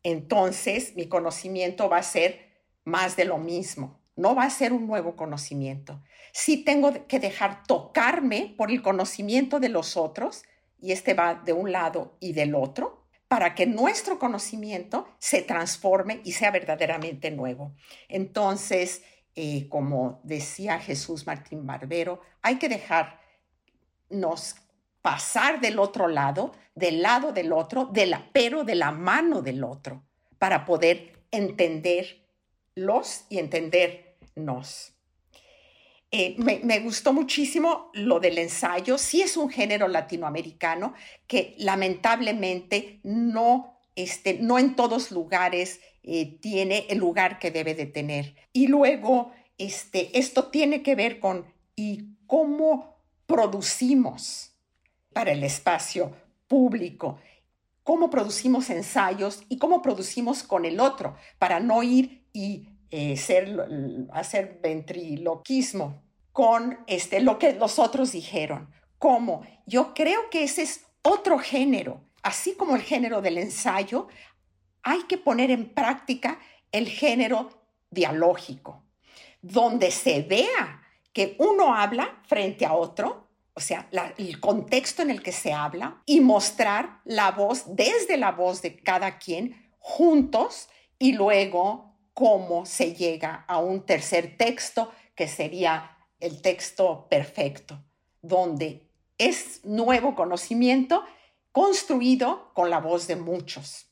entonces 0.04 0.96
mi 0.96 1.08
conocimiento 1.08 1.90
va 1.90 1.98
a 1.98 2.04
ser 2.04 2.54
más 2.84 3.16
de 3.16 3.26
lo 3.26 3.38
mismo 3.38 4.05
no 4.16 4.36
va 4.36 4.44
a 4.44 4.50
ser 4.50 4.74
un 4.74 4.88
nuevo 4.88 5.16
conocimiento. 5.16 6.02
Sí 6.32 6.64
tengo 6.64 7.08
que 7.08 7.20
dejar 7.20 7.64
tocarme 7.64 8.54
por 8.58 8.72
el 8.72 8.82
conocimiento 8.82 9.60
de 9.60 9.70
los 9.70 9.98
otros, 9.98 10.44
y 10.80 10.92
este 10.92 11.14
va 11.14 11.36
de 11.36 11.54
un 11.54 11.72
lado 11.72 12.18
y 12.20 12.34
del 12.34 12.56
otro, 12.56 13.06
para 13.28 13.56
que 13.56 13.66
nuestro 13.66 14.20
conocimiento 14.20 15.08
se 15.20 15.42
transforme 15.42 16.22
y 16.24 16.34
sea 16.34 16.52
verdaderamente 16.52 17.32
nuevo. 17.32 17.74
Entonces, 18.08 19.04
eh, 19.36 19.68
como 19.68 20.22
decía 20.24 20.80
Jesús 20.80 21.26
Martín 21.26 21.66
Barbero, 21.66 22.22
hay 22.42 22.58
que 22.58 22.70
dejarnos 22.70 24.56
pasar 25.02 25.60
del 25.60 25.80
otro 25.80 26.08
lado, 26.08 26.54
del 26.76 27.02
lado 27.02 27.32
del 27.32 27.52
otro, 27.52 27.86
de 27.86 28.16
pero 28.32 28.64
de 28.64 28.76
la 28.76 28.92
mano 28.92 29.42
del 29.42 29.64
otro, 29.64 30.04
para 30.38 30.66
poder 30.66 31.26
entenderlos 31.32 33.26
y 33.30 33.40
entender 33.40 34.05
nos. 34.36 34.96
Eh, 36.12 36.36
me, 36.38 36.80
gustó 36.80 37.12
muchísimo 37.12 37.90
lo 37.94 38.20
del 38.20 38.38
ensayo. 38.38 38.98
Sí 38.98 39.22
es 39.22 39.36
un 39.36 39.50
género 39.50 39.88
latinoamericano 39.88 40.94
que 41.28 41.56
lamentablemente 41.58 43.02
no, 43.04 43.82
este, 43.96 44.36
no 44.36 44.58
en 44.58 44.76
todos 44.76 45.12
lugares 45.12 45.82
eh, 46.04 46.38
tiene 46.40 46.86
el 46.90 47.00
lugar 47.00 47.40
que 47.40 47.52
debe 47.52 47.76
de 47.76 47.86
tener. 47.86 48.36
Y 48.54 48.68
luego, 48.68 49.32
este, 49.58 50.18
esto 50.18 50.46
tiene 50.46 50.84
que 50.84 50.96
ver 50.96 51.20
con 51.20 51.54
y 51.76 52.16
cómo 52.28 52.96
producimos 53.26 54.54
para 55.12 55.32
el 55.32 55.44
espacio 55.44 56.16
público, 56.48 57.20
cómo 57.84 58.10
producimos 58.10 58.70
ensayos 58.70 59.44
y 59.50 59.58
cómo 59.58 59.82
producimos 59.82 60.44
con 60.44 60.66
el 60.66 60.80
otro, 60.80 61.18
para 61.40 61.60
no 61.60 61.84
ir 61.84 62.26
y 62.32 62.70
eh, 62.92 63.16
hacer 64.12 64.60
ventriloquismo 64.62 66.04
con 66.32 66.80
este, 66.88 67.22
lo 67.22 67.40
que 67.40 67.54
los 67.54 67.80
otros 67.80 68.12
dijeron. 68.12 68.70
¿Cómo? 69.00 69.46
Yo 69.66 69.94
creo 69.94 70.30
que 70.30 70.44
ese 70.44 70.64
es 70.64 70.86
otro 71.02 71.40
género. 71.40 72.02
Así 72.24 72.56
como 72.56 72.76
el 72.76 72.82
género 72.82 73.22
del 73.22 73.38
ensayo, 73.38 74.08
hay 74.84 75.04
que 75.04 75.18
poner 75.18 75.52
en 75.52 75.74
práctica 75.74 76.40
el 76.72 76.88
género 76.88 77.50
dialógico, 77.90 78.84
donde 79.42 79.92
se 79.92 80.22
vea 80.24 80.82
que 81.14 81.36
uno 81.40 81.74
habla 81.74 82.22
frente 82.28 82.66
a 82.66 82.74
otro, 82.74 83.30
o 83.54 83.60
sea, 83.62 83.88
el 84.18 84.40
contexto 84.42 85.02
en 85.02 85.12
el 85.12 85.24
que 85.24 85.32
se 85.32 85.54
habla, 85.54 86.02
y 86.06 86.20
mostrar 86.20 87.00
la 87.06 87.32
voz 87.32 87.64
desde 87.76 88.18
la 88.18 88.32
voz 88.32 88.62
de 88.62 88.76
cada 88.76 89.18
quien 89.18 89.72
juntos 89.80 90.68
y 91.00 91.14
luego 91.14 91.95
cómo 92.16 92.66
se 92.66 92.96
llega 92.96 93.44
a 93.46 93.60
un 93.60 93.86
tercer 93.86 94.38
texto 94.38 94.90
que 95.14 95.28
sería 95.28 95.92
el 96.20 96.42
texto 96.42 97.08
perfecto, 97.10 97.78
donde 98.22 98.90
es 99.18 99.64
nuevo 99.66 100.16
conocimiento 100.16 101.04
construido 101.52 102.54
con 102.54 102.70
la 102.70 102.80
voz 102.80 103.06
de 103.08 103.18
muchos. 103.18 103.92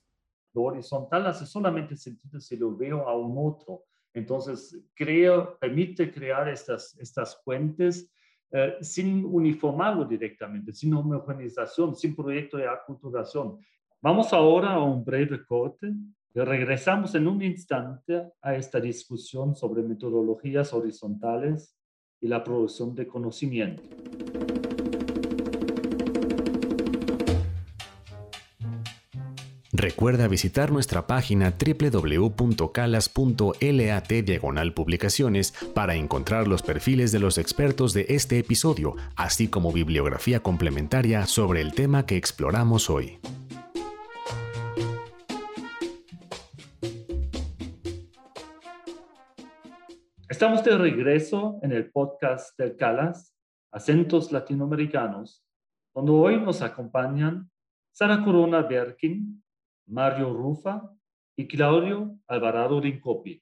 lo 0.53 0.63
horizontal 0.63 1.27
hace 1.27 1.45
solamente 1.45 1.97
sentido 1.97 2.39
si 2.39 2.55
lo 2.55 2.75
veo 2.75 3.07
a 3.09 3.17
un 3.17 3.36
otro. 3.38 3.83
Entonces, 4.13 4.77
creo, 4.93 5.57
permite 5.57 6.12
crear 6.12 6.47
estas, 6.47 6.95
estas 6.99 7.41
puentes 7.43 8.09
eh, 8.51 8.77
sin 8.81 9.25
uniformarlo 9.25 10.05
directamente, 10.05 10.71
sin 10.71 10.93
homogenización, 10.93 11.95
sin 11.95 12.15
proyecto 12.15 12.55
de 12.55 12.67
aculturación. 12.67 13.59
Vamos 13.99 14.31
ahora 14.31 14.73
a 14.73 14.83
un 14.83 15.03
breve 15.03 15.43
corte 15.45 15.91
regresamos 16.34 17.13
en 17.15 17.28
un 17.28 17.41
instante 17.43 18.32
a 18.41 18.56
esta 18.56 18.80
discusión 18.80 19.56
sobre 19.56 19.84
metodologías 19.84 20.74
horizontales 20.74 21.76
y 22.19 22.28
la 22.28 22.43
producción 22.43 22.96
de 22.96 23.08
conocimiento. 23.08 23.84
Recuerda 29.76 30.28
visitar 30.28 30.72
nuestra 30.72 31.08
página 31.08 31.52
www.calas.lat 31.52 34.08
diagonal 34.08 34.74
publicaciones 34.74 35.54
para 35.74 35.96
encontrar 35.96 36.48
los 36.48 36.62
perfiles 36.62 37.12
de 37.12 37.19
los 37.19 37.38
expertos 37.38 37.93
de 37.93 38.06
este 38.10 38.39
episodio, 38.39 38.96
así 39.15 39.50
como 39.50 39.74
bibliografía 39.74 40.41
complementaria 40.41 41.26
sobre 41.26 41.62
el 41.62 41.74
tema 41.74 42.06
que 42.06 42.17
exploramos 42.17 42.89
hoy. 42.89 43.19
Estamos 50.43 50.65
de 50.65 50.77
regreso 50.77 51.58
en 51.62 51.71
el 51.71 51.89
podcast 51.89 52.60
del 52.60 52.75
Calas, 52.75 53.34
Acentos 53.71 54.29
Latinoamericanos, 54.29 55.41
donde 55.95 56.12
hoy 56.12 56.38
nos 56.38 56.62
acompañan 56.62 57.49
Sara 57.93 58.21
Corona 58.21 58.62
Berkin, 58.62 59.41
Mario 59.88 60.34
Rufa 60.34 60.82
y 61.38 61.47
Claudio 61.47 62.19
Alvarado 62.27 62.82
Rincopi. 62.82 63.41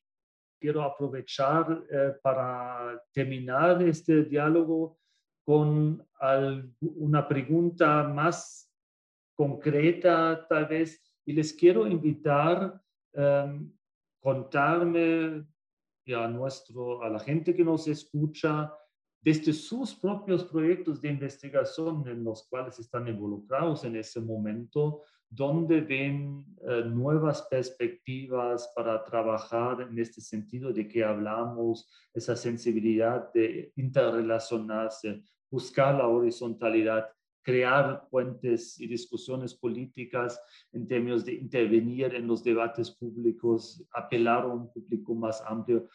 Quiero 0.59 0.83
aprovechar 0.83 1.83
eh, 1.89 2.13
para 2.21 3.01
terminar 3.11 3.81
este 3.81 4.23
diálogo 4.25 4.99
con 5.43 6.07
una 6.81 7.27
pregunta 7.27 8.03
más 8.03 8.71
concreta, 9.35 10.45
tal 10.47 10.67
vez, 10.67 11.01
y 11.25 11.33
les 11.33 11.51
quiero 11.51 11.87
invitar 11.87 12.79
a 13.15 13.43
em, 13.43 13.73
contarme 14.19 15.47
a, 16.13 16.27
nuestro, 16.27 17.03
a 17.03 17.09
la 17.09 17.19
gente 17.19 17.55
que 17.55 17.63
nos 17.63 17.87
escucha 17.87 18.73
desde 19.23 19.53
sus 19.53 19.93
propios 19.95 20.45
proyectos 20.45 21.01
de 21.01 21.09
investigación 21.09 22.07
en 22.07 22.23
los 22.23 22.47
cuales 22.47 22.79
están 22.79 23.07
involucrados 23.07 23.83
en 23.83 23.95
ese 23.95 24.19
momento, 24.19 25.03
¿Dónde 25.33 25.79
ven 25.79 26.45
eh, 26.67 26.83
nuevas 26.83 27.43
perspectivas 27.43 28.69
para 28.75 29.01
trabajar 29.01 29.79
en 29.79 29.97
este 29.97 30.19
sentido 30.19 30.73
de 30.73 30.89
que 30.89 31.05
hablamos, 31.05 31.89
esa 32.13 32.35
sensibilidad 32.35 33.31
de 33.31 33.71
interrelacionarse, 33.77 35.23
buscar 35.49 35.95
la 35.95 36.09
horizontalidad, 36.09 37.07
crear 37.43 38.07
puentes 38.09 38.79
y 38.79 38.87
discusiones 38.87 39.53
políticas 39.53 40.39
en 40.71 40.87
términos 40.87 41.25
de 41.25 41.33
intervenir 41.33 42.13
en 42.15 42.27
los 42.27 42.43
debates 42.43 42.91
públicos, 42.91 43.83
apelar 43.91 44.43
a 44.43 44.47
un 44.47 44.71
público 44.71 45.15
más 45.15 45.41
amplio? 45.45 45.87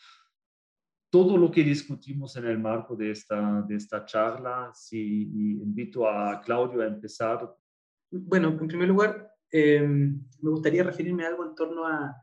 todo 1.08 1.38
lo 1.38 1.50
que 1.50 1.62
discutimos 1.62 2.36
en 2.36 2.44
el 2.46 2.58
marco 2.58 2.94
de 2.94 3.12
esta, 3.12 3.62
de 3.62 3.76
esta 3.76 4.04
charla. 4.04 4.70
Si 4.74 5.22
invito 5.22 6.06
a 6.06 6.42
Claudio 6.42 6.82
a 6.82 6.86
empezar 6.86 7.56
bueno, 8.10 8.56
en 8.60 8.68
primer 8.68 8.88
lugar, 8.88 9.32
em, 9.50 10.22
me 10.40 10.50
gustaría 10.50 10.82
referirme 10.82 11.24
a 11.24 11.28
algo 11.28 11.44
en 11.44 11.54
torno 11.54 11.86
a, 11.86 12.14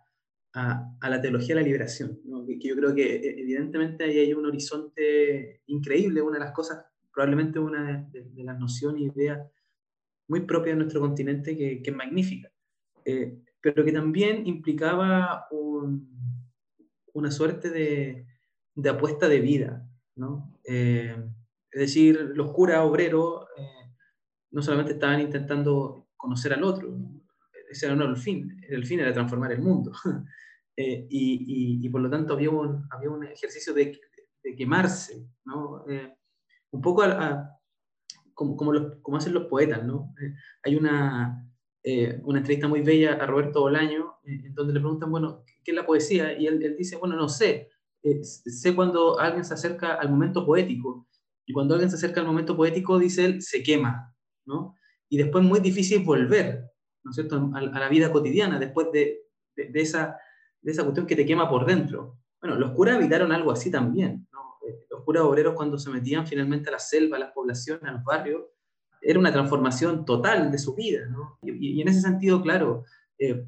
a, 0.54 1.10
la 1.10 1.22
teología 1.22 1.56
de 1.56 1.62
la 1.62 1.68
liberación, 1.68 2.20
que, 2.48 2.68
yo 2.68 2.76
creo 2.76 2.94
que 2.94 3.16
e, 3.16 3.42
evidentemente 3.42 4.04
ahí 4.04 4.20
hay 4.20 4.34
un 4.34 4.46
horizonte 4.46 5.62
increíble, 5.68 6.22
una 6.22 6.38
de 6.38 6.46
las 6.46 6.54
cosas, 6.54 6.86
probablemente 7.14 7.60
una 7.60 8.10
de, 8.12 8.44
las 8.44 8.60
nociones 8.60 9.02
y 9.02 9.06
ideas 9.06 9.40
muy 10.28 10.42
propias 10.42 10.76
de 10.76 10.84
nuestro 10.84 11.02
continente 11.02 11.56
que, 11.56 11.82
que 11.82 11.90
es 11.92 11.96
magnífica, 11.96 12.50
eh, 13.06 13.40
pero 13.62 13.86
que 13.86 13.92
también 13.92 14.48
implicaba 14.48 15.48
una 17.14 17.32
suerte 17.32 17.70
de, 17.70 18.26
de, 18.74 18.90
apuesta 18.90 19.28
de 19.28 19.40
vida, 19.40 19.88
¿no? 20.16 20.60
Eh, 20.66 21.16
es 21.72 21.80
decir, 21.80 22.32
los 22.36 22.52
curas 22.52 22.80
obreros 22.80 23.46
eh, 23.58 23.92
no 24.52 24.62
solamente 24.62 24.94
estaban 24.94 25.22
intentando 25.22 26.10
conocer 26.18 26.54
al 26.54 26.64
otro, 26.64 26.98
ese 27.70 27.88
era 27.88 27.96
no 27.96 28.06
el 28.06 28.18
fin, 28.18 28.62
el 28.70 28.86
fin 28.86 29.00
era 29.00 29.14
transformar 29.14 29.52
el 29.52 29.62
mundo. 29.62 29.92
Y, 30.76 31.88
por 31.90 32.02
lo 32.02 32.10
tanto 32.10 32.34
había 32.34 32.50
un, 32.50 33.24
ejercicio 33.32 33.76
de, 33.76 34.02
de 34.44 34.56
quemarse, 34.56 35.24
¿no? 35.46 35.86
Un 36.74 36.82
poco 36.82 37.04
como, 38.34 38.58
como, 38.58 39.02
como, 39.02 39.18
hacen 39.18 39.34
los 39.34 39.46
poetas. 39.46 39.84
¿no? 39.84 40.14
Eh, 40.22 40.34
hay 40.64 40.76
una, 40.76 41.48
una 42.24 42.40
entrevista 42.40 42.68
muy 42.68 42.82
bella 42.82 43.14
a 43.14 43.26
Roberto 43.26 43.62
Bolaño, 43.62 44.16
en 44.26 44.54
donde 44.54 44.74
le 44.74 44.80
preguntan, 44.80 45.12
bueno, 45.12 45.44
¿qué 45.64 45.72
es 45.72 45.76
la 45.76 45.86
poesía? 45.86 46.38
Y 46.38 46.48
él, 46.48 46.62
él 46.64 46.76
dice, 46.78 46.98
bueno, 46.98 47.16
no 47.16 47.30
sé, 47.30 47.70
sé 48.22 48.76
cuando 48.76 49.20
alguien 49.20 49.46
se 49.46 49.54
acerca 49.54 49.94
al 49.94 50.10
momento 50.10 50.46
poético, 50.46 51.08
y 51.46 51.54
cuando 51.54 51.74
alguien 51.74 51.90
se 51.90 51.98
acerca 51.98 52.22
al 52.22 52.28
momento 52.28 52.56
poético, 52.56 53.00
dice 53.00 53.26
él, 53.26 53.42
se 53.42 53.64
quema, 53.64 54.14
¿no? 54.46 54.76
Y 55.10 55.18
después 55.18 55.44
muy 55.44 55.60
difícil 55.60 56.04
volver, 56.04 56.72
¿no 57.04 57.12
es 57.12 57.16
cierto?, 57.16 57.52
a, 57.54 57.62
la 57.62 57.90
vida 57.90 58.12
cotidiana, 58.12 58.60
después 58.60 58.88
de, 58.94 59.24
de, 59.56 59.82
esa, 59.82 60.18
de 60.62 60.72
esa 60.72 60.84
cuestión 60.84 61.06
que 61.06 61.16
te 61.16 61.26
quema 61.26 61.50
por 61.50 61.66
dentro. 61.66 62.18
Bueno, 62.42 62.58
los 62.58 62.72
curas 62.72 62.98
evitaron 62.98 63.32
algo 63.32 63.52
así 63.52 63.70
también, 63.70 64.28
¿no? 64.32 64.43
Eh, 64.68 64.86
los 64.90 65.04
curas 65.04 65.24
obreros 65.24 65.54
cuando 65.56 65.78
se 65.78 65.90
metían 65.90 66.28
finalmente 66.28 66.70
a 66.70 66.74
la 66.74 66.80
selva, 66.80 67.18
a 67.18 67.20
las 67.20 67.32
poblaciones, 67.32 67.84
a 67.84 67.92
los 67.92 68.04
barrios, 68.04 68.44
era 69.02 69.20
una 69.20 69.34
transformación 69.34 70.06
total 70.06 70.52
de 70.52 70.58
su 70.58 70.74
vida, 70.76 71.06
¿no? 71.08 71.38
y, 71.42 71.82
en 71.82 71.88
ese 71.90 72.02
sentido, 72.02 72.42
claro, 72.42 72.86
eh, 73.20 73.46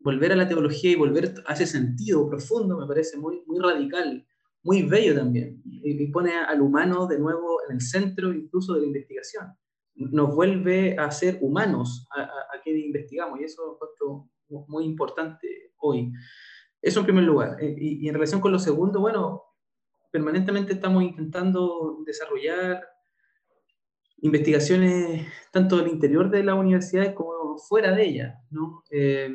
volver 0.00 0.32
a 0.32 0.36
la 0.36 0.48
teología 0.48 0.92
y 0.92 0.96
volver 0.96 1.34
a 1.46 1.52
ese 1.52 1.66
sentido 1.66 2.28
profundo 2.28 2.78
me 2.78 2.86
parece 2.86 3.18
muy, 3.18 3.42
muy 3.46 3.58
radical, 3.60 4.26
muy 4.62 4.82
bello 4.82 5.14
también, 5.14 5.60
y, 5.64 6.02
y 6.02 6.06
pone 6.08 6.34
al 6.34 6.62
humano 6.62 7.06
de 7.06 7.18
nuevo 7.18 7.60
en 7.68 7.76
el 7.76 7.82
centro 7.82 8.32
incluso 8.32 8.74
de 8.74 8.80
la 8.80 8.86
investigación 8.86 9.54
nos 9.94 10.34
vuelve 10.34 10.96
a 10.98 11.10
ser 11.10 11.38
humanos 11.40 12.06
a, 12.10 12.22
a, 12.22 12.60
quienes 12.62 12.84
investigamos, 12.84 13.40
y 13.40 13.44
eso 13.44 13.78
es 13.80 14.68
muy 14.68 14.84
importante 14.84 15.72
hoy. 15.78 16.12
Eso 16.82 17.00
en 17.00 17.06
primer 17.06 17.24
lugar. 17.24 17.56
Eh, 17.62 17.74
y, 17.78 18.08
en 18.08 18.14
relación 18.14 18.40
con 18.40 18.52
lo 18.52 18.58
segundo, 18.58 19.00
bueno, 19.00 19.42
permanentemente 20.14 20.74
estamos 20.74 21.02
intentando 21.02 21.98
desarrollar 22.06 22.86
investigaciones 24.18 25.26
tanto 25.50 25.76
del 25.76 25.88
interior 25.88 26.30
de 26.30 26.44
las 26.44 26.56
universidades 26.56 27.14
como 27.14 27.58
fuera 27.58 27.90
de 27.90 28.04
ellas. 28.04 28.38
¿no? 28.48 28.84
Eh, 28.90 29.28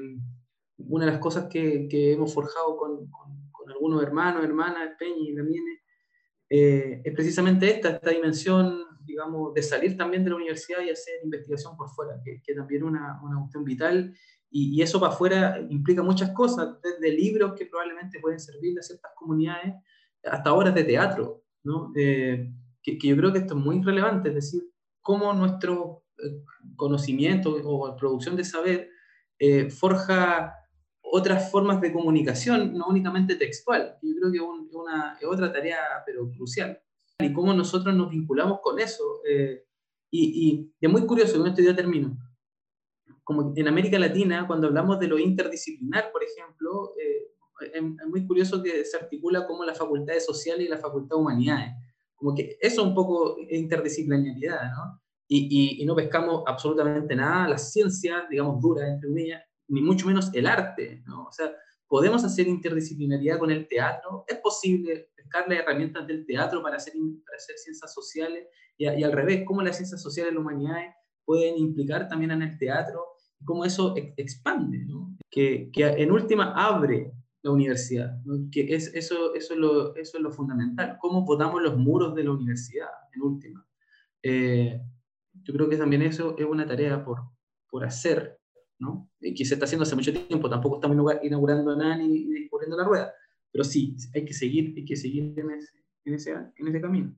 una 0.77 1.03
de 1.03 1.11
las 1.11 1.19
cosas 1.19 1.47
que, 1.49 1.89
que 1.89 2.13
hemos 2.13 2.33
forjado 2.33 2.77
con, 2.77 3.11
con, 3.11 3.69
algunos 3.69 4.01
hermanos, 4.01 4.45
hermanas, 4.45 4.91
Peña 4.97 5.17
y 5.19 5.35
también 5.35 5.63
eh, 6.49 7.01
es 7.03 7.13
precisamente 7.13 7.69
esta, 7.69 7.89
esta 7.89 8.11
dimensión 8.11 8.85
digamos, 9.03 9.53
de 9.53 9.61
salir 9.61 9.97
también 9.97 10.23
de 10.23 10.29
la 10.29 10.37
universidad 10.37 10.81
y 10.81 10.91
hacer 10.91 11.15
investigación 11.25 11.75
por 11.75 11.89
fuera, 11.89 12.21
que, 12.23 12.41
que 12.41 12.55
también 12.55 12.83
es 12.83 12.87
una, 12.87 13.19
una 13.21 13.37
cuestión 13.39 13.65
vital. 13.65 14.15
Y, 14.49 14.77
y, 14.77 14.81
eso 14.81 14.99
para 14.99 15.11
afuera 15.11 15.59
implica 15.69 16.01
muchas 16.01 16.31
cosas, 16.31 16.81
desde 16.81 17.15
libros 17.15 17.53
que 17.53 17.65
probablemente 17.65 18.19
pueden 18.19 18.39
servir 18.39 18.79
a 18.79 18.81
ciertas 18.81 19.11
comunidades, 19.15 19.73
hasta 20.23 20.53
obras 20.53 20.75
de 20.75 20.83
teatro, 20.83 21.43
¿no? 21.63 21.91
Eh, 21.95 22.51
que, 22.81 22.97
que, 22.97 23.07
yo 23.07 23.17
creo 23.17 23.33
que 23.33 23.39
esto 23.39 23.57
es 23.57 23.63
muy 23.63 23.81
relevante, 23.81 24.29
es 24.29 24.35
decir, 24.35 24.63
cómo 25.01 25.33
nuestro 25.33 26.03
eh, 26.17 26.43
conocimiento 26.75 27.55
o 27.63 27.95
producción 27.95 28.35
de 28.35 28.43
saber 28.43 28.89
eh, 29.39 29.69
forja 29.69 30.53
otras 31.01 31.49
formas 31.49 31.81
de 31.81 31.91
comunicación, 31.91 32.73
no 32.73 32.87
únicamente 32.87 33.35
textual. 33.35 33.97
Yo 34.01 34.13
creo 34.19 34.31
que 34.31 34.37
es 34.37 34.75
una, 34.75 35.17
es 35.19 35.27
otra 35.27 35.51
tarea, 35.51 35.79
pero 36.05 36.29
crucial 36.31 36.79
y 37.21 37.33
cómo 37.33 37.53
nosotros 37.53 37.95
nos 37.95 38.09
vinculamos 38.09 38.59
con 38.61 38.79
eso. 38.79 39.21
Eh, 39.27 39.65
y, 40.11 40.71
es 40.79 40.89
muy 40.89 41.05
curioso, 41.05 41.37
con 41.37 41.47
esto 41.47 41.61
ya 41.61 41.75
termino, 41.75 42.17
como 43.23 43.53
en 43.55 43.67
América 43.67 43.99
Latina, 43.99 44.47
cuando 44.47 44.67
hablamos 44.67 44.99
de 44.99 45.07
lo 45.07 45.19
interdisciplinar, 45.19 46.11
por 46.11 46.23
ejemplo, 46.23 46.93
eh, 46.97 47.31
es, 47.61 47.81
muy 48.07 48.25
curioso 48.25 48.61
que 48.61 48.85
se 48.85 48.97
articula 48.97 49.45
como 49.45 49.63
la 49.63 49.75
facultad 49.75 50.13
de 50.13 50.21
sociales 50.21 50.65
y 50.65 50.69
la 50.69 50.77
facultad 50.77 51.15
de 51.15 51.21
humanidades. 51.21 51.71
Como 52.15 52.35
que 52.35 52.57
eso 52.59 52.83
un 52.83 52.93
poco 52.93 53.37
es 53.47 53.59
interdisciplinariedad, 53.59 54.71
¿no? 54.71 55.01
Y, 55.27 55.81
y, 55.81 55.85
no 55.85 55.95
pescamos 55.95 56.43
absolutamente 56.47 57.15
nada, 57.15 57.47
la 57.47 57.57
ciencia, 57.57 58.25
digamos, 58.29 58.59
dura, 58.59 58.87
entre 58.87 59.09
comillas, 59.09 59.43
ni 59.67 59.81
mucho 59.81 60.07
menos 60.07 60.31
el 60.33 60.47
arte, 60.47 61.03
¿no? 61.05 61.25
O 61.25 61.31
sea, 61.31 61.53
podemos 61.87 62.23
hacer 62.23 62.47
interdisciplinariedad 62.47 63.37
con 63.37 63.51
el 63.51 63.67
teatro, 63.67 64.25
es 64.27 64.37
posible 64.37 65.09
las 65.31 65.59
herramientas 65.59 66.07
del 66.07 66.25
teatro 66.25 66.61
para 66.61 66.77
hacer, 66.77 66.93
para 66.93 67.37
hacer 67.37 67.57
ciencias 67.57 67.93
sociales 67.93 68.47
y, 68.77 68.85
al 68.85 69.11
revés, 69.11 69.43
cómo 69.45 69.61
las 69.61 69.77
ciencias 69.77 70.01
sociales 70.01 70.31
y 70.31 70.35
las 70.35 70.41
humanidades 70.41 70.93
pueden 71.25 71.57
implicar 71.57 72.07
también 72.07 72.31
en 72.31 72.41
el 72.41 72.57
teatro 72.57 73.05
cómo 73.45 73.65
eso 73.65 73.93
expande, 74.17 74.85
que, 75.29 75.69
que, 75.71 75.85
en 75.85 76.11
última 76.11 76.53
abre 76.55 77.13
la 77.41 77.51
universidad, 77.51 78.17
que 78.51 78.73
es, 78.73 78.93
eso, 78.93 79.33
eso, 79.33 79.53
es 79.53 79.59
lo, 79.59 79.95
eso 79.95 80.17
es 80.17 80.23
lo 80.23 80.31
fundamental, 80.31 80.97
cómo 80.99 81.25
votamos 81.25 81.61
los 81.61 81.77
muros 81.77 82.13
de 82.15 82.23
la 82.23 82.31
universidad, 82.31 82.89
en 83.13 83.21
última. 83.21 83.65
Eh, 84.21 84.81
yo 85.43 85.53
creo 85.53 85.69
que 85.69 85.77
también 85.77 86.01
eso 86.01 86.35
es 86.37 86.45
una 86.45 86.67
tarea 86.67 87.03
por, 87.03 87.21
por 87.69 87.85
hacer, 87.85 88.39
¿no? 88.79 89.09
Y 89.21 89.33
que 89.33 89.45
se 89.45 89.53
está 89.53 89.65
haciendo 89.65 89.83
hace 89.83 89.95
mucho 89.95 90.13
tiempo, 90.13 90.49
tampoco 90.49 90.75
estamos 90.75 90.97
inaugurando 91.23 91.75
nada 91.75 91.97
ni, 91.97 92.07
ni 92.07 92.41
descubriendo 92.41 92.75
la 92.75 92.83
rueda, 92.83 93.13
pero 93.51 93.63
sí, 93.63 93.95
hay 94.13 94.25
que 94.25 94.33
seguir, 94.33 94.73
hay 94.75 94.85
que 94.85 94.95
seguir 94.95 95.33
en 95.39 95.51
ese, 95.51 95.77
en 96.05 96.13
ese, 96.13 96.31
en 96.31 96.67
ese 96.67 96.81
camino. 96.81 97.15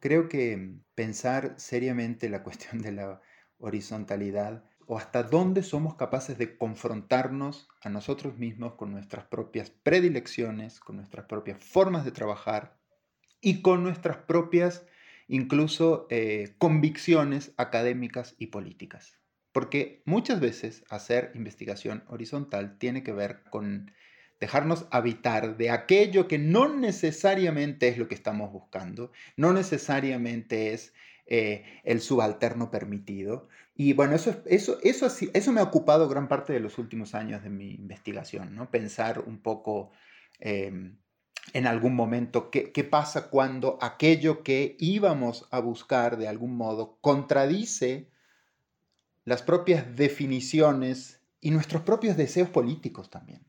Creo 0.00 0.28
que 0.28 0.78
pensar 0.94 1.54
seriamente 1.58 2.28
la 2.30 2.42
cuestión 2.42 2.80
de 2.80 2.92
la 2.92 3.20
horizontalidad 3.58 4.64
o 4.90 4.96
hasta 4.96 5.22
dónde 5.22 5.62
somos 5.62 5.96
capaces 5.96 6.38
de 6.38 6.56
confrontarnos 6.56 7.68
a 7.82 7.90
nosotros 7.90 8.38
mismos 8.38 8.72
con 8.74 8.90
nuestras 8.90 9.26
propias 9.26 9.68
predilecciones, 9.68 10.80
con 10.80 10.96
nuestras 10.96 11.26
propias 11.26 11.62
formas 11.62 12.06
de 12.06 12.10
trabajar 12.10 12.74
y 13.42 13.60
con 13.60 13.82
nuestras 13.82 14.16
propias 14.16 14.86
incluso 15.28 16.06
eh, 16.08 16.54
convicciones 16.56 17.52
académicas 17.58 18.34
y 18.38 18.46
políticas. 18.46 19.18
Porque 19.52 20.02
muchas 20.06 20.40
veces 20.40 20.84
hacer 20.88 21.32
investigación 21.34 22.02
horizontal 22.08 22.78
tiene 22.78 23.02
que 23.02 23.12
ver 23.12 23.42
con 23.50 23.92
dejarnos 24.40 24.86
habitar 24.90 25.58
de 25.58 25.68
aquello 25.68 26.28
que 26.28 26.38
no 26.38 26.74
necesariamente 26.74 27.88
es 27.88 27.98
lo 27.98 28.08
que 28.08 28.14
estamos 28.14 28.50
buscando, 28.52 29.12
no 29.36 29.52
necesariamente 29.52 30.72
es 30.72 30.94
eh, 31.30 31.62
el 31.84 32.00
subalterno 32.00 32.70
permitido. 32.70 33.48
Y 33.80 33.92
bueno, 33.92 34.16
eso, 34.16 34.42
eso, 34.46 34.80
eso, 34.82 35.06
eso 35.06 35.52
me 35.52 35.60
ha 35.60 35.62
ocupado 35.62 36.08
gran 36.08 36.26
parte 36.26 36.52
de 36.52 36.58
los 36.58 36.78
últimos 36.78 37.14
años 37.14 37.44
de 37.44 37.48
mi 37.48 37.70
investigación, 37.70 38.56
¿no? 38.56 38.72
Pensar 38.72 39.20
un 39.20 39.40
poco 39.40 39.92
em, 40.40 40.98
en 41.52 41.66
algún 41.68 41.94
momento 41.94 42.50
qué, 42.50 42.72
qué 42.72 42.82
pasa 42.82 43.30
cuando 43.30 43.78
aquello 43.80 44.42
que 44.42 44.76
íbamos 44.80 45.46
a 45.52 45.60
buscar 45.60 46.16
de 46.18 46.26
algún 46.26 46.56
modo 46.56 46.98
contradice 47.00 48.10
las 49.24 49.42
propias 49.42 49.94
definiciones 49.94 51.22
y 51.40 51.52
nuestros 51.52 51.82
propios 51.82 52.16
deseos 52.16 52.48
políticos 52.48 53.10
también. 53.10 53.46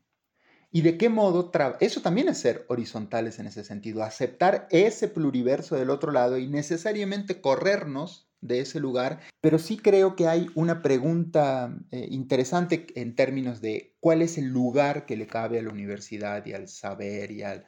Y 0.70 0.82
de 0.82 0.96
qué 0.96 1.08
modo, 1.08 1.50
eso 1.80 2.02
también 2.02 2.28
es 2.28 2.38
ser 2.38 2.66
horizontales 2.68 3.40
en 3.40 3.48
ese 3.48 3.64
sentido, 3.64 4.04
aceptar 4.04 4.68
ese 4.70 5.08
pluriverso 5.08 5.74
del 5.74 5.90
otro 5.90 6.12
lado 6.12 6.38
y 6.38 6.46
necesariamente 6.46 7.40
corrernos 7.40 8.29
de 8.40 8.60
ese 8.60 8.80
lugar, 8.80 9.20
pero 9.40 9.58
sí 9.58 9.76
creo 9.76 10.16
que 10.16 10.26
hay 10.26 10.48
una 10.54 10.82
pregunta 10.82 11.76
eh, 11.90 12.06
interesante 12.10 12.86
en 12.94 13.14
términos 13.14 13.60
de 13.60 13.94
cuál 14.00 14.22
es 14.22 14.38
el 14.38 14.46
lugar 14.46 15.06
que 15.06 15.16
le 15.16 15.26
cabe 15.26 15.58
a 15.58 15.62
la 15.62 15.70
universidad 15.70 16.44
y 16.46 16.52
al 16.52 16.68
saber 16.68 17.30
y 17.30 17.42
al... 17.42 17.66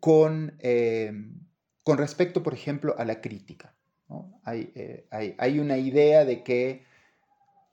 con, 0.00 0.56
eh, 0.60 1.12
con 1.82 1.98
respecto, 1.98 2.42
por 2.42 2.54
ejemplo, 2.54 2.94
a 2.98 3.04
la 3.04 3.20
crítica. 3.20 3.74
Hay, 4.44 4.70
eh, 4.74 5.06
hay, 5.10 5.34
hay 5.38 5.58
una 5.58 5.78
idea 5.78 6.24
de 6.24 6.44
que 6.44 6.84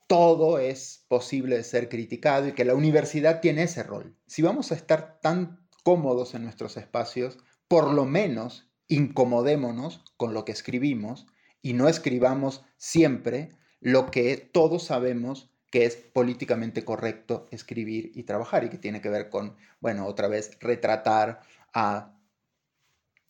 todo 0.08 0.60
es 0.60 1.06
posible 1.08 1.58
de 1.58 1.63
ser 1.63 1.88
criticado 1.88 2.48
y 2.48 2.54
que 2.54 2.65
la 2.65 2.76
universidad 2.76 3.41
tiene 3.41 3.63
ese 3.63 3.84
rol. 3.84 4.15
Si 4.26 4.41
vamos 4.41 4.72
a 4.72 4.76
estar 4.76 5.20
tan 5.22 5.67
cómodos 5.84 6.34
en 6.34 6.44
nuestros 6.44 6.78
espacios, 6.78 7.38
por 7.67 7.94
lo 7.94 8.06
menos 8.06 8.70
incomodémonos 8.88 10.04
con 10.17 10.34
lo 10.34 10.44
que 10.44 10.52
escribimos 10.52 11.28
y 11.62 11.74
no 11.74 11.88
escribamos 11.88 12.63
siempre 12.78 13.50
lo 13.80 14.12
que 14.12 14.38
todos 14.38 14.84
sabemos 14.84 15.50
que 15.71 15.86
es 15.86 15.95
políticamente 15.95 16.84
correcto 16.84 17.47
escribir 17.52 18.12
y 18.13 18.24
trabajar 18.24 18.63
y 18.63 18.69
que 18.69 18.78
tiene 18.78 19.02
que 19.02 19.10
ver 19.10 19.30
con, 19.30 19.56
bueno, 19.80 20.06
otra 20.06 20.28
vez 20.28 20.58
retratar 20.60 21.41
a, 21.74 22.13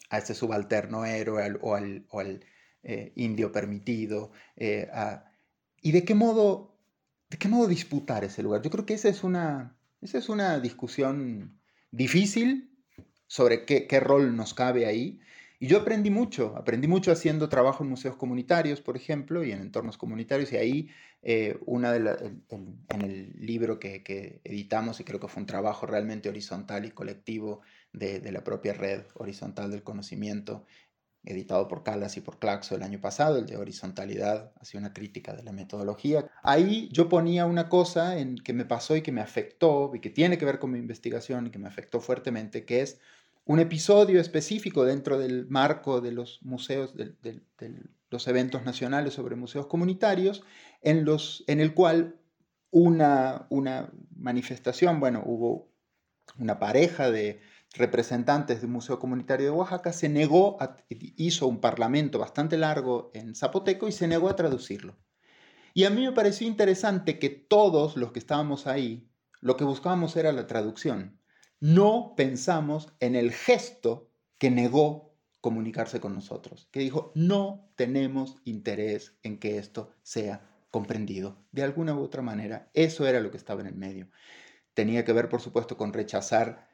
a 0.09 0.17
ese 0.17 0.33
subalterno 0.33 1.05
héroe 1.05 1.57
o 1.61 1.75
al, 1.75 2.45
eh, 2.83 3.11
indio 3.15 3.51
permitido. 3.51 4.31
Eh, 4.55 4.89
¿Y 5.81 5.91
de 5.91 6.03
qué 6.03 6.15
modo 6.15 6.71
¿de 7.31 7.37
qué 7.37 7.47
modo 7.47 7.67
disputar 7.67 8.25
ese 8.25 8.43
lugar? 8.43 8.61
Yo 8.61 8.69
creo 8.69 8.85
que 8.85 8.93
esa 8.93 9.07
es 9.07 9.23
una, 9.23 9.77
esa 10.01 10.17
es 10.17 10.27
una 10.27 10.59
discusión 10.59 11.57
difícil 11.89 12.77
sobre 13.25 13.65
qué, 13.65 13.87
qué, 13.87 14.01
rol 14.01 14.35
nos 14.35 14.53
cabe 14.53 14.85
ahí. 14.85 15.21
Y 15.61 15.67
yo 15.67 15.77
aprendí 15.77 16.09
mucho, 16.09 16.55
aprendí 16.57 16.87
mucho 16.87 17.11
haciendo 17.11 17.47
trabajo 17.47 17.83
en 17.83 17.91
museos 17.91 18.15
comunitarios, 18.15 18.81
por 18.81 18.97
ejemplo, 18.97 19.43
y 19.43 19.51
en 19.51 19.61
entornos 19.61 19.95
comunitarios. 19.95 20.51
Y 20.51 20.57
ahí, 20.57 20.89
eh, 21.21 21.59
una 21.67 21.91
de 21.91 22.33
en 22.49 23.01
el 23.03 23.35
libro 23.37 23.79
que, 23.79 24.01
que, 24.01 24.41
editamos, 24.43 24.99
y 24.99 25.03
creo 25.03 25.19
que 25.19 25.27
fue 25.27 25.41
un 25.41 25.45
trabajo 25.45 25.85
realmente 25.85 26.29
horizontal 26.29 26.85
y 26.85 26.89
colectivo 26.89 27.61
de, 27.93 28.19
de 28.19 28.31
la 28.31 28.43
propia 28.43 28.73
red 28.73 29.03
horizontal 29.13 29.69
del 29.69 29.83
conocimiento, 29.83 30.65
editado 31.23 31.67
por 31.67 31.83
Calas 31.83 32.17
y 32.17 32.21
por 32.21 32.39
Claxo 32.39 32.75
el 32.75 32.81
año 32.81 32.99
pasado, 32.99 33.37
el 33.37 33.45
de 33.45 33.57
horizontalidad, 33.57 34.53
hacía 34.59 34.79
una 34.79 34.93
crítica 34.93 35.35
de 35.35 35.43
la 35.43 35.51
metodología. 35.51 36.27
Ahí 36.41 36.89
yo 36.91 37.07
ponía 37.07 37.45
una 37.45 37.69
cosa 37.69 38.17
en 38.17 38.35
que 38.37 38.53
me 38.53 38.65
pasó 38.65 38.95
y 38.95 39.03
que 39.03 39.11
me 39.11 39.21
afectó 39.21 39.91
y 39.93 39.99
que 39.99 40.09
tiene 40.09 40.39
que 40.39 40.45
ver 40.45 40.57
con 40.57 40.71
mi 40.71 40.79
investigación 40.79 41.45
y 41.45 41.51
que 41.51 41.59
me 41.59 41.67
afectó 41.67 42.01
fuertemente, 42.01 42.65
que 42.65 42.81
es 42.81 42.99
un 43.45 43.59
episodio 43.59 44.19
específico 44.19 44.85
dentro 44.85 45.17
del 45.17 45.47
marco 45.47 46.01
de 46.01 46.11
los 46.11 46.39
museos, 46.43 46.95
de, 46.95 47.41
los 48.09 48.27
eventos 48.27 48.63
nacionales 48.63 49.13
sobre 49.13 49.35
museos 49.35 49.67
comunitarios, 49.67 50.43
en, 50.81 51.05
los, 51.05 51.43
en 51.47 51.59
el 51.59 51.73
cual 51.73 52.19
una, 52.69 53.47
una 53.49 53.91
manifestación, 54.15 54.99
bueno, 54.99 55.23
hubo 55.25 55.71
una 56.37 56.59
pareja 56.59 57.11
de 57.11 57.41
representantes 57.73 58.59
de 58.59 58.67
un 58.67 58.73
museo 58.73 58.99
comunitario 58.99 59.45
de 59.45 59.51
Oaxaca, 59.51 59.93
se 59.93 60.09
negó, 60.09 60.57
hizo 60.89 61.47
un 61.47 61.61
parlamento 61.61 62.19
bastante 62.19 62.57
largo 62.57 63.11
en 63.13 63.33
zapoteco 63.35 63.87
y 63.87 63.91
se 63.91 64.07
negó 64.07 64.29
a 64.29 64.35
traducirlo. 64.35 64.97
Y 65.73 65.85
a 65.85 65.89
mí 65.89 66.01
me 66.01 66.11
pareció 66.11 66.47
interesante 66.47 67.17
que 67.17 67.29
todos 67.29 67.95
los 67.95 68.11
que 68.11 68.19
estábamos 68.19 68.67
ahí, 68.67 69.09
lo 69.39 69.55
que 69.55 69.63
buscábamos 69.63 70.15
era 70.17 70.33
la 70.33 70.47
traducción. 70.47 71.20
No 71.61 72.15
pensamos 72.17 72.91
en 72.99 73.15
el 73.15 73.31
gesto 73.31 74.09
que 74.39 74.49
negó 74.49 75.13
comunicarse 75.41 75.99
con 75.99 76.15
nosotros, 76.15 76.67
que 76.71 76.79
dijo, 76.79 77.11
no 77.13 77.71
tenemos 77.75 78.37
interés 78.45 79.15
en 79.21 79.37
que 79.37 79.59
esto 79.59 79.91
sea 80.01 80.41
comprendido. 80.71 81.37
De 81.51 81.61
alguna 81.61 81.93
u 81.93 82.01
otra 82.01 82.23
manera, 82.23 82.71
eso 82.73 83.05
era 83.07 83.19
lo 83.19 83.29
que 83.29 83.37
estaba 83.37 83.61
en 83.61 83.67
el 83.67 83.75
medio. 83.75 84.09
Tenía 84.73 85.05
que 85.05 85.13
ver, 85.13 85.29
por 85.29 85.39
supuesto, 85.39 85.77
con 85.77 85.93
rechazar 85.93 86.67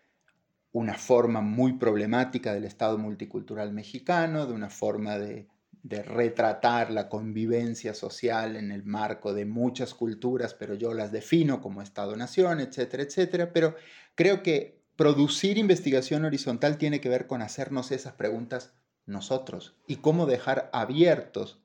una 0.71 0.93
forma 0.93 1.41
muy 1.41 1.73
problemática 1.73 2.53
del 2.53 2.63
Estado 2.63 2.97
multicultural 2.97 3.73
mexicano, 3.73 4.45
de 4.45 4.53
una 4.53 4.69
forma 4.69 5.17
de, 5.17 5.49
retratar 5.89 6.91
la 6.91 7.07
convivencia 7.07 7.93
social 7.93 8.57
en 8.57 8.71
el 8.71 8.83
marco 8.83 9.33
de 9.33 9.45
muchas 9.45 9.93
culturas, 9.93 10.53
pero 10.53 10.73
yo 10.73 10.93
las 10.93 11.13
defino 11.13 11.61
como 11.61 11.81
Estado-nación, 11.81 12.59
etcétera, 12.59 13.03
etcétera. 13.03 13.53
Pero 13.53 13.75
creo 14.13 14.43
que 14.43 14.76
producir 14.97 15.59
investigación 15.59 16.25
horizontal 16.25 16.77
tiene 16.77 16.99
que 16.99 17.07
ver 17.07 17.27
con 17.27 17.41
hacernos 17.41 17.91
esas 17.91 18.13
preguntas 18.13 18.73
nosotros 19.05 19.75
y 19.87 19.97
cómo 19.97 20.25
dejar 20.25 20.69
abiertos 20.73 21.59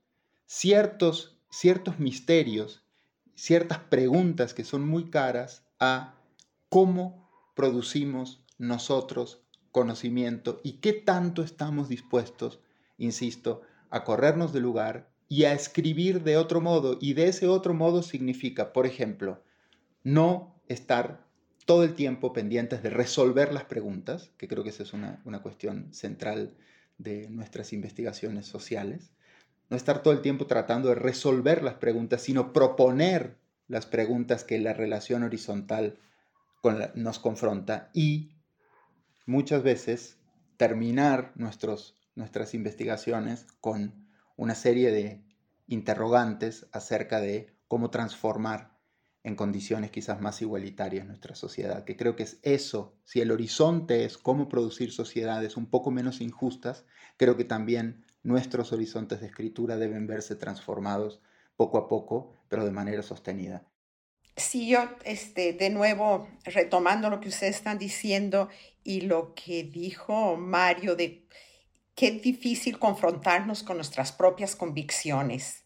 ciertos, 0.46 1.38
ciertos 1.50 1.98
misterios, 1.98 2.84
ciertas 3.34 3.78
preguntas 3.78 4.52
que 4.52 4.64
son 4.64 4.86
muy 4.86 5.10
caras 5.10 5.64
a 5.80 6.14
cómo 6.68 7.30
producimos 7.56 8.44
nosotros 8.58 9.42
conocimiento 9.72 10.60
y 10.62 10.74
qué 10.74 10.92
tanto 10.92 11.42
estamos 11.42 11.88
dispuestos, 11.88 12.60
insisto, 12.98 13.62
a 13.88 14.04
corrernos 14.04 14.52
del 14.52 14.62
lugar 14.62 15.10
y 15.28 15.44
a 15.44 15.54
escribir 15.54 16.22
de 16.22 16.36
otro 16.36 16.60
modo. 16.60 16.98
Y 17.00 17.14
de 17.14 17.28
ese 17.28 17.48
otro 17.48 17.72
modo 17.72 18.02
significa, 18.02 18.74
por 18.74 18.86
ejemplo, 18.86 19.42
no 20.04 20.54
estar 20.68 21.26
todo 21.64 21.84
el 21.84 21.94
tiempo 21.94 22.32
pendientes 22.32 22.82
de 22.82 22.90
resolver 22.90 23.52
las 23.52 23.64
preguntas, 23.64 24.30
que 24.36 24.48
creo 24.48 24.64
que 24.64 24.70
esa 24.70 24.82
es 24.82 24.92
una, 24.92 25.20
una 25.24 25.42
cuestión 25.42 25.92
central 25.92 26.56
de 26.98 27.28
nuestras 27.30 27.72
investigaciones 27.72 28.46
sociales, 28.46 29.12
no 29.70 29.76
estar 29.76 30.02
todo 30.02 30.12
el 30.12 30.20
tiempo 30.20 30.46
tratando 30.46 30.88
de 30.88 30.96
resolver 30.96 31.62
las 31.62 31.74
preguntas, 31.74 32.22
sino 32.22 32.52
proponer 32.52 33.36
las 33.68 33.86
preguntas 33.86 34.44
que 34.44 34.58
la 34.58 34.74
relación 34.74 35.22
horizontal 35.22 35.98
nos 36.94 37.18
confronta 37.18 37.90
y 37.92 38.36
muchas 39.26 39.62
veces 39.62 40.18
terminar 40.56 41.32
nuestros, 41.34 41.96
nuestras 42.14 42.54
investigaciones 42.54 43.46
con 43.60 44.06
una 44.36 44.54
serie 44.54 44.90
de 44.92 45.24
interrogantes 45.66 46.66
acerca 46.72 47.20
de 47.20 47.52
cómo 47.66 47.90
transformar 47.90 48.71
en 49.24 49.36
condiciones 49.36 49.90
quizás 49.90 50.20
más 50.20 50.42
igualitarias 50.42 51.06
nuestra 51.06 51.34
sociedad, 51.34 51.84
que 51.84 51.96
creo 51.96 52.16
que 52.16 52.24
es 52.24 52.38
eso, 52.42 52.96
si 53.04 53.20
el 53.20 53.30
horizonte 53.30 54.04
es 54.04 54.18
cómo 54.18 54.48
producir 54.48 54.92
sociedades 54.92 55.56
un 55.56 55.66
poco 55.66 55.90
menos 55.90 56.20
injustas, 56.20 56.84
creo 57.16 57.36
que 57.36 57.44
también 57.44 58.04
nuestros 58.22 58.72
horizontes 58.72 59.20
de 59.20 59.26
escritura 59.26 59.76
deben 59.76 60.06
verse 60.06 60.34
transformados 60.34 61.20
poco 61.56 61.78
a 61.78 61.88
poco, 61.88 62.34
pero 62.48 62.64
de 62.64 62.72
manera 62.72 63.02
sostenida. 63.02 63.64
Sí, 64.36 64.68
yo, 64.68 64.88
este, 65.04 65.52
de 65.52 65.70
nuevo, 65.70 66.26
retomando 66.44 67.10
lo 67.10 67.20
que 67.20 67.28
ustedes 67.28 67.56
están 67.56 67.78
diciendo 67.78 68.48
y 68.82 69.02
lo 69.02 69.34
que 69.34 69.62
dijo 69.62 70.36
Mario 70.36 70.96
de 70.96 71.28
qué 71.94 72.12
difícil 72.12 72.78
confrontarnos 72.78 73.62
con 73.62 73.76
nuestras 73.76 74.10
propias 74.10 74.56
convicciones. 74.56 75.64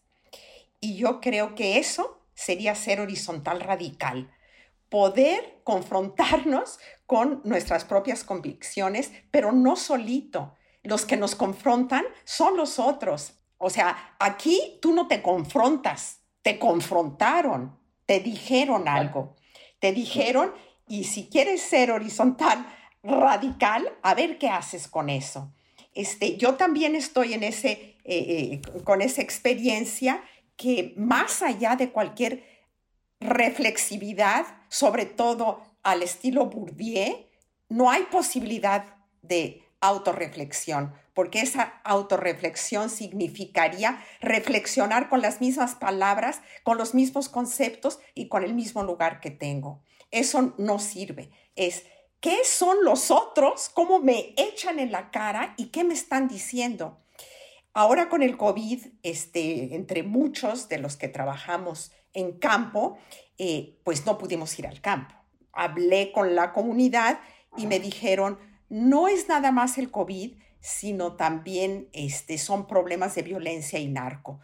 Y 0.79 0.97
yo 0.97 1.21
creo 1.21 1.55
que 1.55 1.77
eso 1.79 2.16
sería 2.37 2.75
ser 2.75 3.01
horizontal 3.01 3.59
radical, 3.59 4.31
poder 4.87 5.59
confrontarnos 5.65 6.79
con 7.05 7.41
nuestras 7.43 7.83
propias 7.83 8.23
convicciones, 8.23 9.11
pero 9.31 9.51
no 9.51 9.75
solito. 9.75 10.55
Los 10.83 11.05
que 11.05 11.17
nos 11.17 11.35
confrontan 11.35 12.05
son 12.23 12.55
los 12.55 12.79
otros. 12.79 13.33
O 13.57 13.69
sea, 13.69 14.15
aquí 14.19 14.79
tú 14.81 14.93
no 14.93 15.09
te 15.09 15.21
confrontas, 15.21 16.21
te 16.41 16.57
confrontaron 16.57 17.77
te 18.07 18.21
dijeron 18.21 18.87
algo, 18.87 19.35
te 19.79 19.91
dijeron, 19.91 20.53
y 20.87 21.03
si 21.03 21.27
quieres 21.27 21.61
ser 21.61 21.91
horizontal, 21.91 22.65
radical, 23.03 23.93
a 24.01 24.15
ver 24.15 24.39
qué 24.39 24.49
haces 24.49 24.87
con 24.87 25.09
eso. 25.09 25.53
Este, 25.93 26.37
yo 26.37 26.55
también 26.55 26.95
estoy 26.95 27.33
en 27.33 27.43
ese, 27.43 27.97
eh, 28.05 28.05
eh, 28.05 28.61
con 28.83 29.01
esa 29.01 29.21
experiencia 29.21 30.23
que 30.57 30.93
más 30.97 31.41
allá 31.41 31.75
de 31.75 31.91
cualquier 31.91 32.43
reflexividad, 33.19 34.45
sobre 34.67 35.05
todo 35.05 35.61
al 35.83 36.03
estilo 36.03 36.47
Bourdieu, 36.47 37.25
no 37.69 37.89
hay 37.89 38.03
posibilidad 38.03 38.95
de 39.21 39.63
autorreflexión 39.79 40.93
porque 41.17 41.39
esa 41.39 41.81
autorreflexión 41.83 42.91
significaría 42.91 44.05
reflexionar 44.21 45.09
con 45.09 45.23
las 45.23 45.41
mismas 45.41 45.73
palabras, 45.73 46.41
con 46.61 46.77
los 46.77 46.93
mismos 46.93 47.27
conceptos 47.27 47.97
y 48.13 48.27
con 48.27 48.43
el 48.43 48.53
mismo 48.53 48.83
lugar 48.83 49.19
que 49.19 49.31
tengo. 49.31 49.81
Eso 50.11 50.53
no 50.59 50.77
sirve. 50.77 51.31
Es, 51.55 51.85
¿qué 52.19 52.45
son 52.45 52.83
los 52.83 53.09
otros? 53.09 53.71
¿Cómo 53.73 53.97
me 53.97 54.35
echan 54.37 54.77
en 54.77 54.91
la 54.91 55.09
cara 55.09 55.55
y 55.57 55.69
qué 55.69 55.83
me 55.83 55.95
están 55.95 56.27
diciendo? 56.27 56.99
Ahora 57.77 58.09
con 58.09 58.23
el 58.23 58.37
COVID, 58.37 58.87
este, 59.03 59.75
entre 59.75 60.01
muchos 60.01 60.67
de 60.67 60.79
los 60.79 60.97
que 60.97 61.09
trabajamos 61.09 61.91
en 62.11 62.39
campo, 62.39 62.97
eh, 63.37 63.77
pues 63.83 64.03
no 64.03 64.17
pudimos 64.17 64.57
ir 64.57 64.65
al 64.65 64.81
campo. 64.81 65.13
Hablé 65.53 66.11
con 66.11 66.33
la 66.33 66.53
comunidad 66.53 67.19
y 67.55 67.67
me 67.67 67.79
dijeron, 67.79 68.39
no 68.67 69.07
es 69.07 69.29
nada 69.29 69.51
más 69.51 69.77
el 69.77 69.91
COVID, 69.91 70.39
sino 70.59 71.17
también 71.17 71.87
este, 71.93 72.39
son 72.39 72.65
problemas 72.65 73.13
de 73.13 73.21
violencia 73.21 73.77
y 73.77 73.87
narco. 73.87 74.39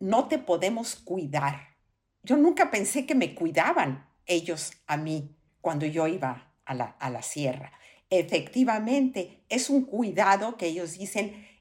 No 0.00 0.26
te 0.26 0.38
podemos 0.40 0.96
cuidar. 0.96 1.76
Yo 2.24 2.36
nunca 2.36 2.72
pensé 2.72 3.06
que 3.06 3.14
me 3.14 3.36
cuidaban 3.36 4.08
ellos 4.26 4.72
a 4.88 4.96
mí 4.96 5.36
cuando 5.60 5.86
yo 5.86 6.08
iba 6.08 6.52
a 6.64 6.74
la, 6.74 6.96
a 6.98 7.10
la 7.10 7.22
sierra. 7.22 7.70
Efectivamente, 8.10 9.44
es 9.48 9.70
un 9.70 9.84
cuidado 9.84 10.56
que 10.56 10.66
ellos 10.66 10.98
dicen, 10.98 11.51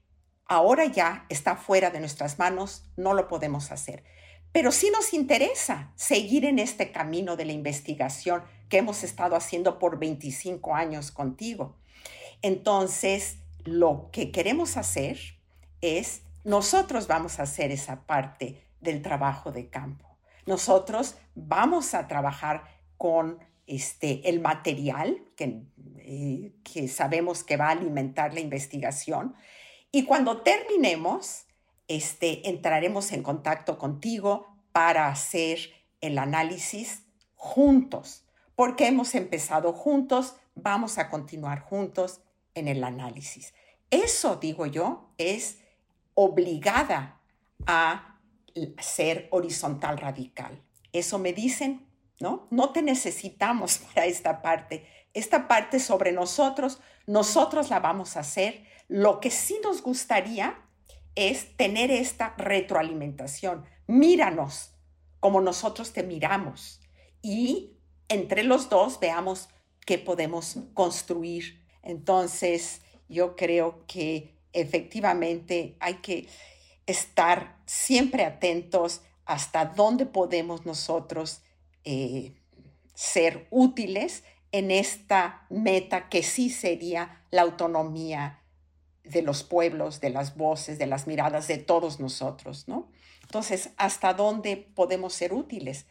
ahora 0.52 0.84
ya 0.84 1.26
está 1.30 1.56
fuera 1.56 1.92
de 1.92 2.02
nuestras 2.02 2.38
manos, 2.38 2.84
no 2.98 3.14
lo 3.14 3.30
podemos 3.30 3.72
hacer. 3.72 4.04
Pero 4.52 4.74
sí 4.74 4.92
nos 4.92 5.14
interesa 5.14 5.94
seguir 5.96 6.44
en 6.44 6.60
este 6.60 6.92
camino 6.92 7.38
de 7.38 7.46
la 7.46 7.54
investigación 7.54 8.44
que 8.68 8.80
hemos 8.80 9.06
estado 9.06 9.38
haciendo 9.38 9.80
por 9.80 9.98
25 9.98 10.76
años 10.76 11.14
contigo. 11.14 11.78
Entonces, 12.42 13.38
lo 13.64 14.10
que 14.12 14.32
queremos 14.32 14.76
hacer 14.76 15.18
es, 15.80 16.24
nosotros 16.44 17.08
vamos 17.08 17.40
a 17.40 17.44
hacer 17.44 17.72
esa 17.72 18.02
parte 18.02 18.62
del 18.82 19.02
trabajo 19.02 19.54
de 19.54 19.70
campo. 19.70 20.18
Nosotros 20.46 21.16
vamos 21.34 21.94
a 21.94 22.10
trabajar 22.10 22.66
con 22.98 23.40
este, 23.68 24.28
el 24.28 24.42
material 24.42 25.24
que, 25.38 25.62
eh, 26.00 26.52
que 26.66 26.90
sabemos 26.90 27.46
que 27.46 27.56
va 27.56 27.70
a 27.70 27.72
alimentar 27.72 28.34
la 28.34 28.42
investigación. 28.42 29.34
Y 29.92 30.06
cuando 30.06 30.42
terminemos, 30.42 31.46
este, 31.88 32.50
entraremos 32.50 33.12
en 33.12 33.24
contacto 33.24 33.78
contigo 33.78 34.48
para 34.72 35.08
hacer 35.08 35.60
el 36.00 36.18
análisis 36.18 37.04
juntos, 37.36 38.24
porque 38.56 38.88
hemos 38.88 39.16
empezado 39.16 39.74
juntos, 39.74 40.36
vamos 40.56 40.98
a 40.98 41.10
continuar 41.10 41.62
juntos 41.62 42.22
en 42.56 42.68
el 42.68 42.84
análisis. 42.84 43.54
Eso, 43.90 44.38
digo 44.38 44.66
yo, 44.66 45.10
es 45.18 45.60
obligada 46.14 47.20
a 47.66 48.20
ser 48.80 49.28
horizontal 49.32 49.98
radical. 49.98 50.62
Eso 50.94 51.20
me 51.20 51.34
dicen, 51.34 51.88
¿no? 52.20 52.48
No 52.52 52.72
te 52.72 52.82
necesitamos 52.82 53.78
para 53.94 54.06
esta 54.06 54.42
parte. 54.42 54.86
Esta 55.14 55.48
parte 55.48 55.80
sobre 55.80 56.12
nosotros, 56.12 56.80
nosotros 57.06 57.70
la 57.70 57.80
vamos 57.80 58.16
a 58.16 58.22
hacer. 58.22 58.66
Lo 58.92 59.20
que 59.20 59.32
sí 59.32 59.58
nos 59.64 59.82
gustaría 59.82 60.60
es 61.16 61.56
tener 61.56 61.92
esta 61.92 62.36
retroalimentación. 62.38 63.66
Míranos 63.88 64.72
como 65.20 65.40
nosotros 65.42 65.94
te 65.94 66.04
miramos 66.04 66.82
y 67.22 67.78
entre 68.10 68.44
los 68.44 68.70
dos 68.70 69.00
veamos 69.00 69.50
qué 69.86 69.98
podemos 69.98 70.58
construir 70.74 71.62
entonces, 71.84 72.82
yo 73.10 73.36
creo 73.36 73.86
que 73.88 74.36
efectivamente 74.54 75.76
hay 75.80 75.96
que 75.96 76.28
estar 76.86 77.58
siempre 77.66 78.26
atentos 78.26 79.02
hasta 79.26 79.66
dónde 79.66 80.06
podemos 80.06 80.66
nosotros 80.66 81.42
eh, 81.84 82.36
ser 82.94 83.48
útiles 83.50 84.24
en 84.52 84.72
esta 84.72 85.46
meta 85.50 86.10
que 86.10 86.24
sí 86.24 86.50
sería 86.50 87.24
la 87.32 87.44
autonomía 87.44 88.41
de 89.12 89.22
los 89.22 89.44
pueblos, 89.44 90.02
de 90.02 90.10
las 90.10 90.36
voces, 90.36 90.80
de 90.80 90.88
las 90.88 91.08
miradas 91.08 91.48
de 91.48 91.58
todos 91.58 92.00
nosotros, 92.00 92.68
¿no? 92.68 92.90
Entonces, 93.22 93.72
¿hasta 93.78 94.14
dónde 94.14 94.58
podemos 94.58 95.14
ser 95.14 95.34
útiles? 95.34 95.86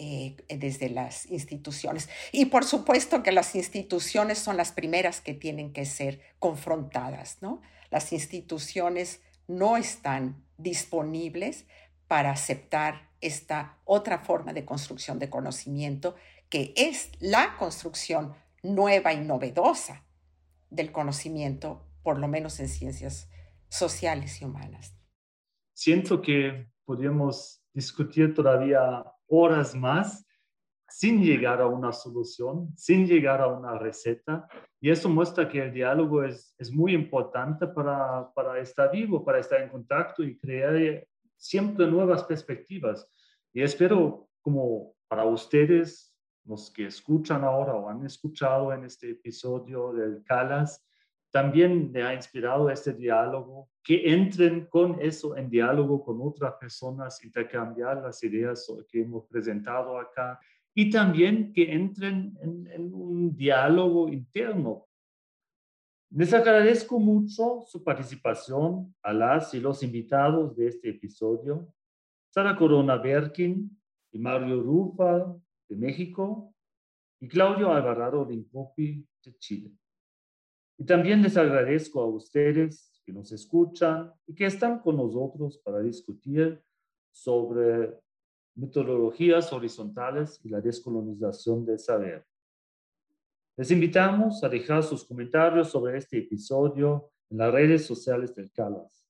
Eh, 0.00 0.36
desde 0.48 0.90
las 0.90 1.26
instituciones. 1.26 2.08
Y 2.30 2.44
por 2.44 2.64
supuesto 2.64 3.24
que 3.24 3.32
las 3.32 3.56
instituciones 3.56 4.38
son 4.38 4.56
las 4.56 4.70
primeras 4.70 5.20
que 5.20 5.34
tienen 5.34 5.72
que 5.72 5.84
ser 5.86 6.20
confrontadas, 6.38 7.38
¿no? 7.40 7.60
Las 7.90 8.12
instituciones 8.12 9.22
no 9.48 9.76
están 9.76 10.44
disponibles 10.56 11.64
para 12.06 12.30
aceptar 12.30 13.08
esta 13.20 13.78
otra 13.84 14.20
forma 14.20 14.52
de 14.52 14.64
construcción 14.64 15.18
de 15.18 15.30
conocimiento, 15.30 16.14
que 16.48 16.72
es 16.76 17.10
la 17.18 17.56
construcción 17.56 18.34
nueva 18.62 19.12
y 19.12 19.18
novedosa 19.18 20.04
del 20.70 20.92
conocimiento, 20.92 21.87
por 22.08 22.18
lo 22.18 22.26
menos 22.26 22.58
en 22.58 22.68
ciencias 22.68 23.30
sociales 23.68 24.40
y 24.40 24.46
humanas. 24.46 24.98
Siento 25.74 26.22
que 26.22 26.70
podríamos 26.86 27.62
discutir 27.74 28.32
todavía 28.32 29.04
horas 29.26 29.74
más 29.74 30.26
sin 30.88 31.22
llegar 31.22 31.60
a 31.60 31.66
una 31.66 31.92
solución, 31.92 32.72
sin 32.78 33.06
llegar 33.06 33.42
a 33.42 33.48
una 33.48 33.78
receta. 33.78 34.48
Y 34.80 34.88
eso 34.88 35.10
muestra 35.10 35.50
que 35.50 35.64
el 35.64 35.70
diálogo 35.70 36.24
es, 36.24 36.54
es 36.56 36.72
muy 36.72 36.94
importante 36.94 37.66
para, 37.66 38.32
para 38.32 38.58
estar 38.58 38.90
vivo, 38.90 39.22
para 39.22 39.40
estar 39.40 39.60
en 39.60 39.68
contacto 39.68 40.24
y 40.24 40.38
crear 40.38 41.06
siempre 41.36 41.86
nuevas 41.86 42.24
perspectivas. 42.24 43.06
Y 43.52 43.60
espero, 43.60 44.30
como 44.40 44.94
para 45.08 45.26
ustedes, 45.26 46.16
los 46.46 46.70
que 46.70 46.86
escuchan 46.86 47.44
ahora 47.44 47.74
o 47.74 47.86
han 47.90 48.06
escuchado 48.06 48.72
en 48.72 48.84
este 48.84 49.10
episodio 49.10 49.92
del 49.92 50.24
CALAS, 50.24 50.87
también 51.30 51.90
le 51.92 52.02
ha 52.02 52.14
inspirado 52.14 52.70
este 52.70 52.92
diálogo, 52.92 53.68
que 53.82 54.12
entren 54.12 54.66
con 54.66 55.00
eso 55.00 55.36
en 55.36 55.50
diálogo 55.50 56.02
con 56.02 56.18
otras 56.20 56.54
personas, 56.54 57.22
intercambiar 57.24 58.02
las 58.02 58.22
ideas 58.24 58.66
que 58.90 59.02
hemos 59.02 59.26
presentado 59.26 59.98
acá 59.98 60.38
y 60.74 60.90
también 60.90 61.52
que 61.52 61.72
entren 61.72 62.36
en, 62.40 62.94
un 62.94 63.34
diálogo 63.36 64.08
interno. 64.08 64.86
Les 66.10 66.32
agradezco 66.32 66.98
mucho 66.98 67.64
su 67.66 67.84
participación 67.84 68.94
a 69.02 69.12
las 69.12 69.52
y 69.52 69.60
los 69.60 69.82
invitados 69.82 70.56
de 70.56 70.68
este 70.68 70.90
episodio, 70.90 71.74
Sara 72.30 72.56
Corona 72.56 72.96
Berkin 72.96 73.70
y 74.12 74.18
Mario 74.18 74.62
Rufa 74.62 75.34
de 75.68 75.76
México 75.76 76.54
y 77.20 77.28
Claudio 77.28 77.72
Alvarado 77.72 78.24
Limpopi 78.24 79.06
de 79.24 79.38
Chile. 79.38 79.72
Y 80.78 80.84
también 80.84 81.20
les 81.22 81.36
agradezco 81.36 82.00
a 82.00 82.06
ustedes 82.06 82.92
que 83.04 83.12
nos 83.12 83.32
escuchan 83.32 84.12
y 84.26 84.34
que 84.34 84.46
están 84.46 84.78
con 84.78 84.96
nosotros 84.96 85.58
para 85.58 85.80
discutir 85.80 86.62
sobre 87.10 87.98
metodologías 88.54 89.52
horizontales 89.52 90.40
y 90.44 90.48
la 90.48 90.60
descolonización 90.60 91.64
del 91.66 91.78
saber. 91.80 92.24
Les 93.56 93.70
invitamos 93.72 94.42
a 94.44 94.48
dejar 94.48 94.84
sus 94.84 95.04
comentarios 95.04 95.68
sobre 95.68 95.98
este 95.98 96.18
episodio 96.18 97.10
en 97.28 97.38
las 97.38 97.52
redes 97.52 97.84
sociales 97.84 98.34
del 98.34 98.52
CALAS. 98.52 99.04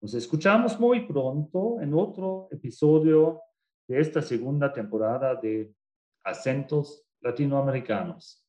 Nos 0.00 0.14
escuchamos 0.14 0.78
muy 0.78 1.06
pronto 1.08 1.80
en 1.80 1.92
otro 1.92 2.48
episodio 2.52 3.40
de 3.88 4.00
esta 4.00 4.22
segunda 4.22 4.72
temporada 4.72 5.34
de 5.34 5.74
Acentos 6.22 7.04
Latinoamericanos. 7.20 8.47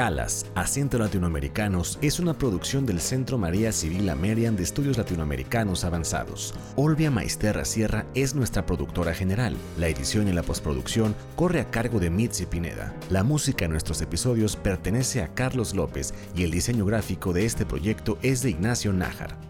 Calas, 0.00 0.46
Acento 0.54 0.98
Latinoamericanos, 0.98 1.98
es 2.00 2.20
una 2.20 2.32
producción 2.32 2.86
del 2.86 3.02
Centro 3.02 3.36
María 3.36 3.70
Civil 3.70 4.08
Amerian 4.08 4.56
de 4.56 4.62
Estudios 4.62 4.96
Latinoamericanos 4.96 5.84
Avanzados. 5.84 6.54
Olvia 6.74 7.10
Maisterra 7.10 7.66
Sierra 7.66 8.06
es 8.14 8.34
nuestra 8.34 8.64
productora 8.64 9.12
general. 9.12 9.54
La 9.76 9.88
edición 9.88 10.26
y 10.26 10.32
la 10.32 10.42
postproducción 10.42 11.14
corre 11.36 11.60
a 11.60 11.70
cargo 11.70 12.00
de 12.00 12.08
Mitzi 12.08 12.46
Pineda. 12.46 12.94
La 13.10 13.24
música 13.24 13.66
en 13.66 13.72
nuestros 13.72 14.00
episodios 14.00 14.56
pertenece 14.56 15.20
a 15.20 15.28
Carlos 15.34 15.74
López 15.74 16.14
y 16.34 16.44
el 16.44 16.50
diseño 16.50 16.86
gráfico 16.86 17.34
de 17.34 17.44
este 17.44 17.66
proyecto 17.66 18.16
es 18.22 18.40
de 18.40 18.48
Ignacio 18.48 18.94
Nájar. 18.94 19.49